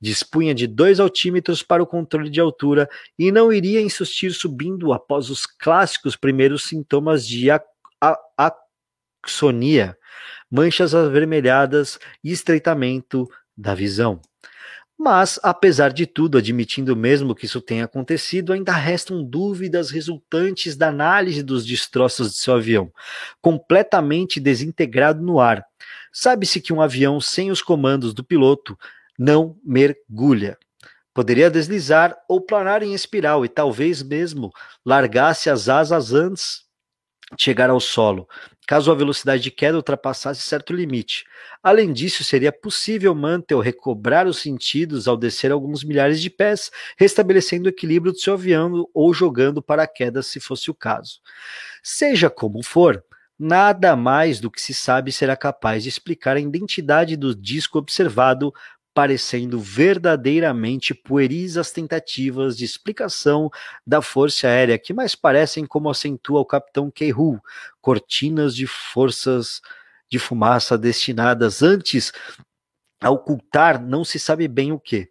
Dispunha 0.00 0.54
de 0.54 0.66
dois 0.66 0.98
altímetros 0.98 1.62
para 1.62 1.82
o 1.82 1.86
controle 1.86 2.30
de 2.30 2.40
altura 2.40 2.88
e 3.18 3.30
não 3.30 3.52
iria 3.52 3.82
insistir 3.82 4.32
subindo 4.32 4.92
após 4.92 5.28
os 5.28 5.46
clássicos 5.46 6.16
primeiros 6.16 6.64
sintomas 6.64 7.26
de 7.26 7.48
axonia, 9.22 9.96
manchas 10.50 10.94
avermelhadas 10.94 11.98
e 12.24 12.32
estreitamento 12.32 13.28
da 13.54 13.74
visão. 13.74 14.20
Mas, 15.02 15.40
apesar 15.42 15.94
de 15.94 16.04
tudo, 16.04 16.36
admitindo 16.36 16.94
mesmo 16.94 17.34
que 17.34 17.46
isso 17.46 17.58
tenha 17.62 17.86
acontecido, 17.86 18.52
ainda 18.52 18.72
restam 18.72 19.24
dúvidas 19.24 19.90
resultantes 19.90 20.76
da 20.76 20.88
análise 20.88 21.42
dos 21.42 21.64
destroços 21.64 22.32
de 22.32 22.36
seu 22.36 22.56
avião, 22.56 22.92
completamente 23.40 24.38
desintegrado 24.38 25.22
no 25.22 25.40
ar. 25.40 25.64
Sabe-se 26.12 26.60
que 26.60 26.70
um 26.70 26.82
avião 26.82 27.18
sem 27.18 27.50
os 27.50 27.62
comandos 27.62 28.12
do 28.12 28.22
piloto 28.22 28.78
não 29.18 29.56
mergulha. 29.64 30.58
Poderia 31.14 31.50
deslizar 31.50 32.14
ou 32.28 32.38
planar 32.38 32.82
em 32.82 32.92
espiral 32.92 33.42
e 33.42 33.48
talvez 33.48 34.02
mesmo 34.02 34.52
largasse 34.84 35.48
as 35.48 35.70
asas 35.70 36.12
antes 36.12 36.64
de 37.34 37.42
chegar 37.42 37.70
ao 37.70 37.80
solo, 37.80 38.28
caso 38.70 38.92
a 38.92 38.94
velocidade 38.94 39.42
de 39.42 39.50
queda 39.50 39.76
ultrapassasse 39.76 40.42
certo 40.42 40.72
limite. 40.72 41.24
Além 41.60 41.92
disso, 41.92 42.22
seria 42.22 42.52
possível 42.52 43.12
Mantel 43.16 43.58
recobrar 43.58 44.28
os 44.28 44.38
sentidos 44.38 45.08
ao 45.08 45.16
descer 45.16 45.50
alguns 45.50 45.82
milhares 45.82 46.20
de 46.20 46.30
pés, 46.30 46.70
restabelecendo 46.96 47.66
o 47.66 47.68
equilíbrio 47.68 48.12
do 48.12 48.20
seu 48.20 48.34
avião 48.34 48.88
ou 48.94 49.12
jogando 49.12 49.60
paraquedas 49.60 50.28
se 50.28 50.38
fosse 50.38 50.70
o 50.70 50.74
caso. 50.74 51.18
Seja 51.82 52.30
como 52.30 52.62
for, 52.62 53.02
nada 53.36 53.96
mais 53.96 54.38
do 54.38 54.48
que 54.48 54.62
se 54.62 54.72
sabe 54.72 55.10
será 55.10 55.36
capaz 55.36 55.82
de 55.82 55.88
explicar 55.88 56.36
a 56.36 56.40
identidade 56.40 57.16
do 57.16 57.34
disco 57.34 57.76
observado 57.76 58.54
parecendo 59.00 59.58
verdadeiramente 59.58 60.92
pueris 60.92 61.56
as 61.56 61.72
tentativas 61.72 62.54
de 62.54 62.66
explicação 62.66 63.48
da 63.86 64.02
força 64.02 64.46
aérea, 64.46 64.78
que 64.78 64.92
mais 64.92 65.14
parecem 65.14 65.64
como 65.64 65.88
acentua 65.88 66.38
o 66.40 66.44
capitão 66.44 66.90
Keihu, 66.90 67.40
cortinas 67.80 68.54
de 68.54 68.66
forças 68.66 69.62
de 70.06 70.18
fumaça 70.18 70.76
destinadas 70.76 71.62
antes 71.62 72.12
a 73.00 73.08
ocultar 73.08 73.82
não 73.82 74.04
se 74.04 74.18
sabe 74.18 74.46
bem 74.46 74.70
o 74.70 74.78
que. 74.78 75.08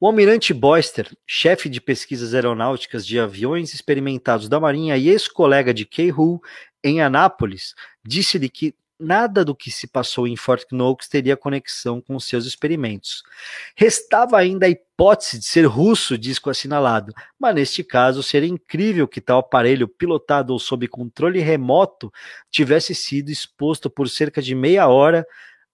O 0.00 0.06
almirante 0.06 0.54
Boyster, 0.54 1.14
chefe 1.26 1.68
de 1.68 1.78
pesquisas 1.78 2.32
aeronáuticas 2.32 3.06
de 3.06 3.20
aviões 3.20 3.74
experimentados 3.74 4.48
da 4.48 4.58
Marinha 4.58 4.96
e 4.96 5.10
ex-colega 5.10 5.74
de 5.74 5.84
Keihu 5.84 6.40
em 6.82 7.02
Anápolis, 7.02 7.74
disse-lhe 8.02 8.48
que 8.48 8.74
nada 9.00 9.44
do 9.44 9.54
que 9.54 9.70
se 9.70 9.86
passou 9.86 10.28
em 10.28 10.36
Fort 10.36 10.66
Knox 10.70 11.08
teria 11.08 11.36
conexão 11.36 12.00
com 12.00 12.20
seus 12.20 12.44
experimentos. 12.46 13.22
Restava 13.74 14.38
ainda 14.38 14.66
a 14.66 14.68
hipótese 14.68 15.38
de 15.38 15.46
ser 15.46 15.64
russo, 15.64 16.18
disco 16.18 16.50
assinalado, 16.50 17.14
mas 17.38 17.54
neste 17.54 17.82
caso 17.82 18.22
seria 18.22 18.48
incrível 18.48 19.08
que 19.08 19.20
tal 19.20 19.38
aparelho 19.38 19.88
pilotado 19.88 20.52
ou 20.52 20.58
sob 20.58 20.86
controle 20.86 21.40
remoto 21.40 22.12
tivesse 22.50 22.94
sido 22.94 23.30
exposto 23.30 23.88
por 23.88 24.08
cerca 24.08 24.42
de 24.42 24.54
meia 24.54 24.86
hora 24.86 25.26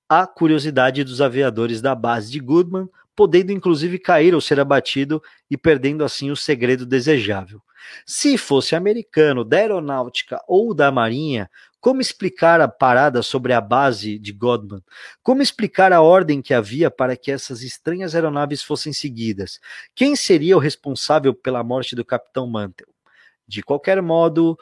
à 0.08 0.26
curiosidade 0.26 1.02
dos 1.02 1.20
aviadores 1.20 1.80
da 1.80 1.94
base 1.94 2.30
de 2.30 2.38
Goodman, 2.38 2.88
podendo 3.14 3.50
inclusive 3.50 3.98
cair 3.98 4.34
ou 4.34 4.40
ser 4.40 4.60
abatido 4.60 5.22
e 5.50 5.56
perdendo 5.56 6.04
assim 6.04 6.30
o 6.30 6.36
segredo 6.36 6.86
desejável. 6.86 7.60
Se 8.04 8.36
fosse 8.38 8.74
americano, 8.74 9.44
da 9.44 9.58
aeronáutica 9.58 10.40
ou 10.46 10.74
da 10.74 10.90
marinha, 10.90 11.50
como 11.80 12.00
explicar 12.00 12.60
a 12.60 12.66
parada 12.66 13.22
sobre 13.22 13.52
a 13.52 13.60
base 13.60 14.18
de 14.18 14.32
Godman? 14.32 14.82
Como 15.22 15.40
explicar 15.40 15.92
a 15.92 16.02
ordem 16.02 16.42
que 16.42 16.52
havia 16.52 16.90
para 16.90 17.16
que 17.16 17.30
essas 17.30 17.62
estranhas 17.62 18.14
aeronaves 18.14 18.62
fossem 18.62 18.92
seguidas? 18.92 19.60
Quem 19.94 20.16
seria 20.16 20.56
o 20.56 20.60
responsável 20.60 21.32
pela 21.32 21.62
morte 21.62 21.94
do 21.94 22.04
capitão 22.04 22.46
Mantel? 22.48 22.88
De 23.46 23.62
qualquer 23.62 24.02
modo, 24.02 24.58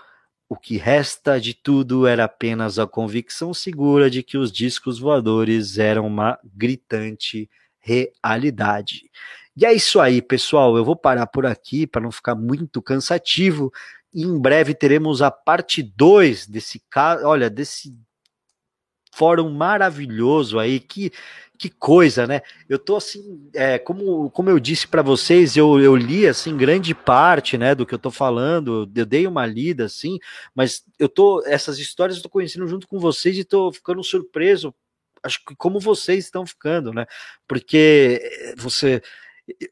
o 0.49 0.57
que 0.57 0.77
resta 0.77 1.41
de 1.41 1.55
tudo 1.55 2.07
era 2.07 2.25
apenas 2.25 2.79
a 2.79 2.87
convicção 2.87 3.55
segura 3.55 4.11
de 4.11 4.23
que 4.23 4.37
os 4.37 4.53
discos 4.53 4.99
voadores 4.99 5.79
eram 5.79 6.07
uma 6.07 6.39
gritante 6.45 7.49
realidade. 7.81 9.11
E 9.57 9.65
é 9.65 9.73
isso 9.73 10.01
aí, 10.01 10.21
pessoal. 10.21 10.77
Eu 10.77 10.85
vou 10.85 10.97
parar 10.97 11.27
por 11.27 11.47
aqui 11.47 11.87
para 11.87 12.03
não 12.03 12.11
ficar 12.11 12.35
muito 12.35 12.83
cansativo 12.83 13.73
e 14.13 14.23
em 14.23 14.39
breve 14.39 14.75
teremos 14.75 15.23
a 15.23 15.31
parte 15.31 15.83
2 15.83 16.47
desse 16.47 16.81
caso, 16.89 17.27
olha, 17.27 17.51
desse 17.51 17.93
fórum 19.13 19.51
maravilhoso 19.51 20.59
aí, 20.59 20.81
que, 20.81 21.13
que 21.59 21.71
coisa, 21.71 22.27
né? 22.27 22.41
Eu 22.69 22.79
tô 22.79 22.97
assim, 22.97 23.49
é, 23.55 23.79
como, 23.79 24.31
como 24.31 24.51
eu 24.51 24.59
disse 24.59 24.89
para 24.89 25.03
vocês, 25.03 25.57
eu, 25.57 25.81
eu 25.81 25.97
li 25.97 26.27
assim 26.27 26.57
grande 26.57 26.95
parte, 26.95 27.57
né, 27.57 27.75
do 27.75 27.87
que 27.87 27.95
eu 27.95 27.99
tô 27.99 28.11
falando, 28.11 28.91
eu 28.95 29.07
dei 29.07 29.27
uma 29.27 29.47
lida 29.47 29.85
assim, 29.85 30.19
mas 30.55 30.85
eu 30.99 31.09
tô 31.09 31.43
essas 31.47 31.79
histórias 31.79 32.17
eu 32.17 32.23
tô 32.25 32.29
conhecendo 32.29 32.67
junto 32.67 32.89
com 32.89 32.99
vocês 32.99 33.39
e 33.39 33.45
tô 33.45 33.73
ficando 33.73 34.03
surpreso, 34.03 34.75
acho 35.23 35.45
que 35.45 35.57
como 35.57 35.81
vocês 35.81 36.25
estão 36.25 36.45
ficando, 36.47 36.93
né? 36.93 37.07
Porque 37.49 38.55
você 38.57 39.01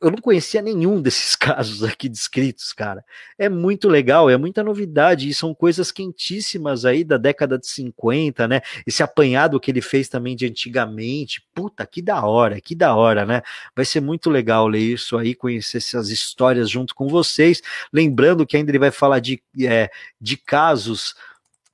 eu 0.00 0.10
não 0.10 0.18
conhecia 0.18 0.60
nenhum 0.60 1.00
desses 1.00 1.34
casos 1.36 1.82
aqui 1.82 2.08
descritos, 2.08 2.72
cara. 2.72 3.04
É 3.38 3.48
muito 3.48 3.88
legal, 3.88 4.28
é 4.28 4.36
muita 4.36 4.62
novidade, 4.62 5.28
e 5.28 5.34
são 5.34 5.54
coisas 5.54 5.90
quentíssimas 5.90 6.84
aí 6.84 7.02
da 7.02 7.16
década 7.16 7.58
de 7.58 7.66
50, 7.66 8.46
né? 8.46 8.60
Esse 8.86 9.02
apanhado 9.02 9.58
que 9.58 9.70
ele 9.70 9.80
fez 9.80 10.08
também 10.08 10.36
de 10.36 10.46
antigamente. 10.46 11.42
Puta, 11.54 11.86
que 11.86 12.02
da 12.02 12.24
hora, 12.24 12.60
que 12.60 12.74
da 12.74 12.94
hora, 12.94 13.24
né? 13.24 13.42
Vai 13.74 13.84
ser 13.84 14.00
muito 14.00 14.28
legal 14.28 14.68
ler 14.68 14.80
isso 14.80 15.16
aí, 15.16 15.34
conhecer 15.34 15.78
essas 15.78 16.10
histórias 16.10 16.68
junto 16.68 16.94
com 16.94 17.08
vocês. 17.08 17.62
Lembrando 17.92 18.46
que 18.46 18.56
ainda 18.56 18.70
ele 18.70 18.78
vai 18.78 18.90
falar 18.90 19.20
de, 19.20 19.42
é, 19.60 19.90
de 20.20 20.36
casos. 20.36 21.14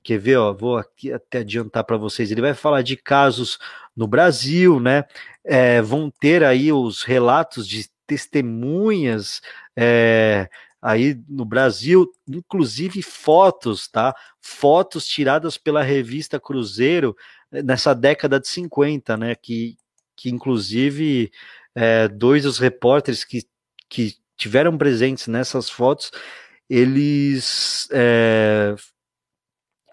Quer 0.09 0.19
ver, 0.19 0.37
ó, 0.39 0.55
vou 0.55 0.79
aqui 0.79 1.13
até 1.13 1.41
adiantar 1.41 1.85
para 1.85 1.99
vocês. 1.99 2.31
Ele 2.31 2.41
vai 2.41 2.55
falar 2.55 2.81
de 2.81 2.97
casos 2.97 3.59
no 3.95 4.07
Brasil, 4.07 4.81
né? 4.81 5.05
É, 5.45 5.83
vão 5.83 6.11
ter 6.11 6.43
aí 6.43 6.73
os 6.73 7.03
relatos 7.03 7.69
de 7.69 7.91
testemunhas 8.07 9.43
é, 9.77 10.49
aí 10.81 11.15
no 11.29 11.45
Brasil, 11.45 12.11
inclusive 12.27 13.03
fotos, 13.03 13.87
tá? 13.87 14.17
Fotos 14.41 15.07
tiradas 15.07 15.59
pela 15.59 15.83
revista 15.83 16.41
Cruzeiro 16.41 17.15
eh, 17.53 17.63
nessa 17.63 17.95
década 17.95 18.41
de 18.41 18.49
50, 18.49 19.15
né? 19.15 19.35
Que, 19.35 19.77
que 20.17 20.31
inclusive 20.31 21.31
é, 21.75 22.09
dois 22.09 22.45
dos 22.45 22.59
repórteres 22.59 23.25
que, 23.25 23.43
que 23.91 24.15
tiveram 24.39 24.79
presentes 24.79 25.27
nessas 25.27 25.69
fotos, 25.69 26.11
eles 26.67 27.87
é, 27.93 28.75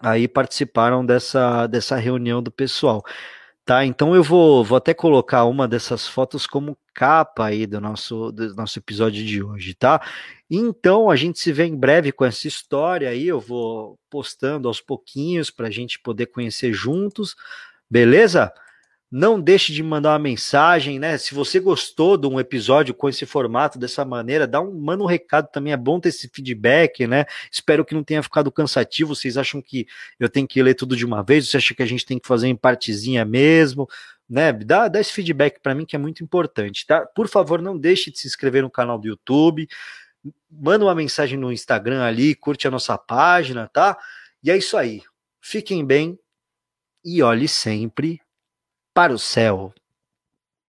aí 0.02 0.28
participaram 0.28 1.04
dessa, 1.04 1.66
dessa 1.66 1.96
reunião 1.96 2.42
do 2.42 2.50
pessoal. 2.50 3.04
Tá, 3.64 3.84
então 3.84 4.14
eu 4.14 4.22
vou, 4.22 4.62
vou 4.64 4.78
até 4.78 4.94
colocar 4.94 5.44
uma 5.44 5.66
dessas 5.66 6.06
fotos 6.06 6.46
como 6.46 6.78
capa 6.94 7.46
aí 7.46 7.66
do 7.66 7.80
nosso, 7.80 8.30
do 8.30 8.54
nosso 8.54 8.78
episódio 8.78 9.24
de 9.24 9.42
hoje, 9.42 9.74
tá? 9.74 10.00
Então 10.48 11.10
a 11.10 11.16
gente 11.16 11.40
se 11.40 11.52
vê 11.52 11.64
em 11.64 11.76
breve 11.76 12.12
com 12.12 12.24
essa 12.24 12.46
história 12.46 13.08
aí, 13.08 13.26
eu 13.26 13.40
vou 13.40 13.98
postando 14.08 14.68
aos 14.68 14.80
pouquinhos 14.80 15.50
para 15.50 15.66
a 15.66 15.70
gente 15.70 15.98
poder 15.98 16.26
conhecer 16.26 16.72
juntos, 16.72 17.34
beleza? 17.90 18.52
Não 19.10 19.40
deixe 19.40 19.72
de 19.72 19.84
mandar 19.84 20.10
uma 20.12 20.18
mensagem, 20.18 20.98
né? 20.98 21.16
Se 21.16 21.32
você 21.32 21.60
gostou 21.60 22.16
de 22.16 22.26
um 22.26 22.40
episódio 22.40 22.92
com 22.92 23.08
esse 23.08 23.24
formato, 23.24 23.78
dessa 23.78 24.04
maneira, 24.04 24.48
dá 24.48 24.60
um, 24.60 24.72
manda 24.74 25.04
um 25.04 25.06
recado 25.06 25.48
também. 25.52 25.72
É 25.72 25.76
bom 25.76 26.00
ter 26.00 26.08
esse 26.08 26.28
feedback, 26.28 27.06
né? 27.06 27.24
Espero 27.50 27.84
que 27.84 27.94
não 27.94 28.02
tenha 28.02 28.20
ficado 28.20 28.50
cansativo. 28.50 29.14
Vocês 29.14 29.36
acham 29.36 29.62
que 29.62 29.86
eu 30.18 30.28
tenho 30.28 30.46
que 30.46 30.60
ler 30.60 30.74
tudo 30.74 30.96
de 30.96 31.04
uma 31.04 31.22
vez? 31.22 31.48
Você 31.48 31.56
acha 31.56 31.72
que 31.72 31.82
a 31.84 31.86
gente 31.86 32.04
tem 32.04 32.18
que 32.18 32.26
fazer 32.26 32.48
em 32.48 32.56
partezinha 32.56 33.24
mesmo? 33.24 33.88
Né? 34.28 34.52
Dá, 34.52 34.88
dá 34.88 35.00
esse 35.00 35.12
feedback 35.12 35.60
para 35.60 35.72
mim 35.72 35.86
que 35.86 35.94
é 35.94 35.98
muito 36.00 36.24
importante, 36.24 36.84
tá? 36.84 37.06
Por 37.06 37.28
favor, 37.28 37.62
não 37.62 37.78
deixe 37.78 38.10
de 38.10 38.18
se 38.18 38.26
inscrever 38.26 38.62
no 38.62 38.70
canal 38.70 38.98
do 38.98 39.06
YouTube. 39.06 39.68
Manda 40.50 40.84
uma 40.84 40.94
mensagem 40.96 41.38
no 41.38 41.52
Instagram 41.52 42.02
ali, 42.02 42.34
curte 42.34 42.66
a 42.66 42.72
nossa 42.72 42.98
página, 42.98 43.70
tá? 43.72 43.96
E 44.42 44.50
é 44.50 44.56
isso 44.56 44.76
aí. 44.76 45.02
Fiquem 45.40 45.86
bem 45.86 46.18
e 47.04 47.22
olhe 47.22 47.46
sempre 47.46 48.20
para 48.96 49.12
o 49.12 49.18
céu. 49.18 49.74